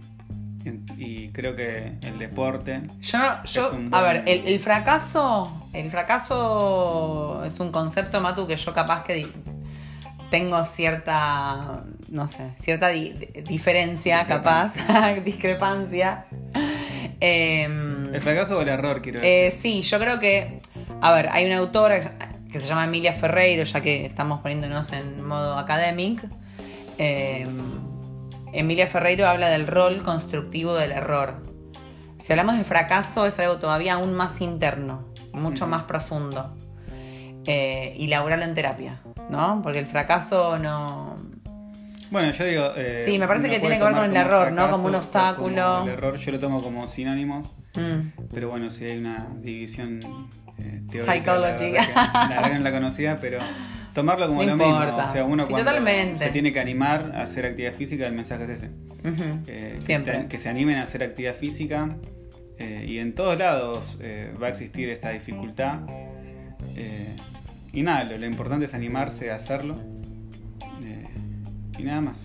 Y, 0.97 1.31
creo 1.31 1.57
que 1.57 1.95
el 2.03 2.19
deporte, 2.19 2.79
Yo, 3.01 3.19
no- 3.19 3.43
yo 3.45 3.67
Es 3.67 3.73
un 3.73 3.93
a 3.93 4.01
ver, 4.01 4.23
el, 4.27 4.47
el 4.47 4.61
fracaso, 4.61 5.69
el 5.73 5.91
fracaso 5.91 7.43
es 7.45 7.59
un 7.59 7.73
concepto, 7.73 8.21
Matu, 8.21 8.47
que 8.47 8.55
yo 8.55 8.73
capaz 8.73 9.03
que 9.03 9.27
tengo 10.31 10.65
cierta, 10.65 11.83
no 12.11 12.29
sé, 12.29 12.53
cierta 12.61 12.89
di- 12.91 13.13
diferencia, 13.45 14.25
capaz, 14.25 14.73
discrepancia. 15.25 16.27
Em, 17.25 18.13
el 18.15 18.21
fracaso 18.21 18.59
o 18.59 18.63
el 18.63 18.69
error, 18.69 19.01
quiero 19.03 19.21
eh, 19.21 19.45
decir. 19.47 19.61
sí, 19.61 19.83
yo 19.83 19.99
creo 20.01 20.19
que, 20.19 20.59
a 21.01 21.13
ver, 21.13 21.29
hay 21.31 21.47
una 21.47 21.59
autora 21.59 21.97
que 22.53 22.61
se 22.61 22.67
llama 22.67 22.85
Emilia 22.85 23.15
Ferreiro, 23.15 23.65
ya 23.65 23.81
que 23.81 24.05
estamos 24.05 24.41
poniéndonos 24.43 24.93
en 24.93 25.25
modo 25.27 25.57
academic. 25.57 26.23
Eh, 26.99 27.47
Emilia 28.53 28.87
Ferreiro 28.87 29.27
habla 29.27 29.49
del 29.49 29.67
rol 29.67 30.03
constructivo 30.03 30.75
del 30.75 30.93
error. 30.93 31.43
Si 32.19 32.33
hablamos 32.33 32.59
de 32.59 32.65
fracaso 32.65 33.25
es 33.27 33.38
algo 33.38 33.57
todavía 33.57 33.95
aún 33.95 34.12
más 34.12 34.43
interno, 34.43 35.09
mucho 35.33 35.67
más 35.67 35.85
profundo. 35.85 36.55
Eh, 37.45 37.95
y 37.97 38.07
laburarlo 38.07 38.45
en 38.45 38.55
terapia, 38.55 39.01
¿no? 39.29 39.61
Porque 39.62 39.81
el 39.81 39.87
fracaso 39.87 40.59
no... 40.59 41.17
Bueno, 42.12 42.31
yo 42.33 42.44
digo. 42.44 42.72
eh, 42.77 43.03
Sí, 43.05 43.18
me 43.18 43.27
parece 43.27 43.48
que 43.48 43.59
tiene 43.59 43.79
que 43.79 43.85
ver 43.85 43.94
con 43.94 44.05
el 44.11 44.16
error, 44.16 44.53
¿no? 44.53 44.70
Como 44.70 44.87
un 44.88 44.94
obstáculo. 44.94 45.79
como 45.79 45.88
el 45.88 45.94
error 45.94 46.16
yo 46.18 46.33
lo 46.33 46.38
tomo 46.38 46.62
como 46.62 46.87
sinónimos. 46.87 47.48
Mm. 47.75 48.25
Pero 48.33 48.51
bueno, 48.51 48.70
si 48.70 48.85
hay 48.85 48.98
una 48.98 49.27
división 49.40 49.98
eh, 50.59 50.83
teórica. 50.90 51.14
Psychology. 51.14 51.72
La 51.72 52.40
la 52.42 52.48
no 52.51 52.61
la 52.61 52.70
conocía, 52.70 53.16
pero 53.20 53.38
tomarlo 53.94 54.29
como 54.29 54.42
No 54.42 54.51
lo 54.51 54.57
mismo. 54.57 54.72
importa. 54.79 55.05
O 55.09 55.12
sea, 55.12 55.25
uno 55.25 55.46
Sí, 55.46 55.51
cuando 55.53 55.70
totalmente. 55.70 56.25
se 56.27 56.31
tiene 56.31 56.53
que 56.53 56.61
animar 56.61 57.12
a 57.14 57.22
hacer 57.22 57.46
actividad 57.46 57.72
física, 57.72 58.07
el 58.07 58.12
mensaje 58.12 58.44
es 58.44 58.51
ese. 58.51 58.70
Eh, 59.48 59.77
Siempre. 59.81 60.27
Que, 60.29 60.37
se 60.38 60.48
animen 60.51 60.77
a 60.79 60.83
hacer 60.83 61.03
actividad 61.03 61.35
física. 61.35 61.96
eh, 62.59 62.85
y 62.87 62.98
en 62.98 63.14
todos 63.14 63.37
lados 63.38 63.96
eh, 64.03 64.33
va 64.40 64.48
a 64.48 64.51
existir 64.51 64.88
esta 64.90 65.09
dificultad. 65.11 65.81
Y 67.72 67.83
nada, 67.83 68.05
lo, 68.05 68.18
lo 68.18 68.27
importante 68.27 68.66
es 68.66 68.75
animarse 68.75 69.31
a 69.31 69.37
hacerlo. 69.37 69.79
Y 71.83 71.87
nada 71.87 72.01
más. 72.01 72.18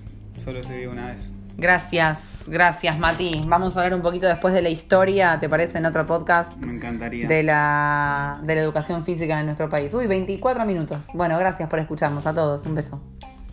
Solo 0.44 0.62
se 0.64 0.74
vive 0.74 0.88
una 0.90 1.08
vez. 1.08 1.32
Gracias, 1.58 2.44
gracias 2.48 3.00
Mati. 3.00 3.42
Vamos 3.48 3.76
a 3.76 3.82
hablar 3.82 3.96
un 3.98 4.04
poquito 4.04 4.28
después 4.28 4.54
de 4.54 4.62
la 4.62 4.70
historia, 4.70 5.40
¿te 5.40 5.50
parece? 5.50 5.80
En 5.80 5.88
otro 5.88 6.06
podcast 6.06 6.54
Me 6.64 6.76
encantaría. 6.76 7.28
de 7.28 7.42
la, 7.42 8.40
de 8.44 8.54
la 8.54 8.62
educación 8.62 9.04
física 9.04 9.40
en 9.40 9.48
nuestro 9.48 9.68
país. 9.68 9.92
Uy, 9.96 10.06
24 10.06 10.66
minutos. 10.66 11.08
Bueno, 11.16 11.36
gracias 11.40 11.68
por 11.68 11.80
escucharnos 11.80 12.28
a 12.28 12.34
todos. 12.36 12.64
Un 12.68 12.76
beso. 12.76 13.02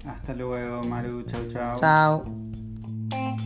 Hasta 0.07 0.35
luego, 0.35 0.83
Maru. 0.85 1.23
Chau, 1.23 1.47
chau. 1.49 1.77
Chao. 1.79 3.44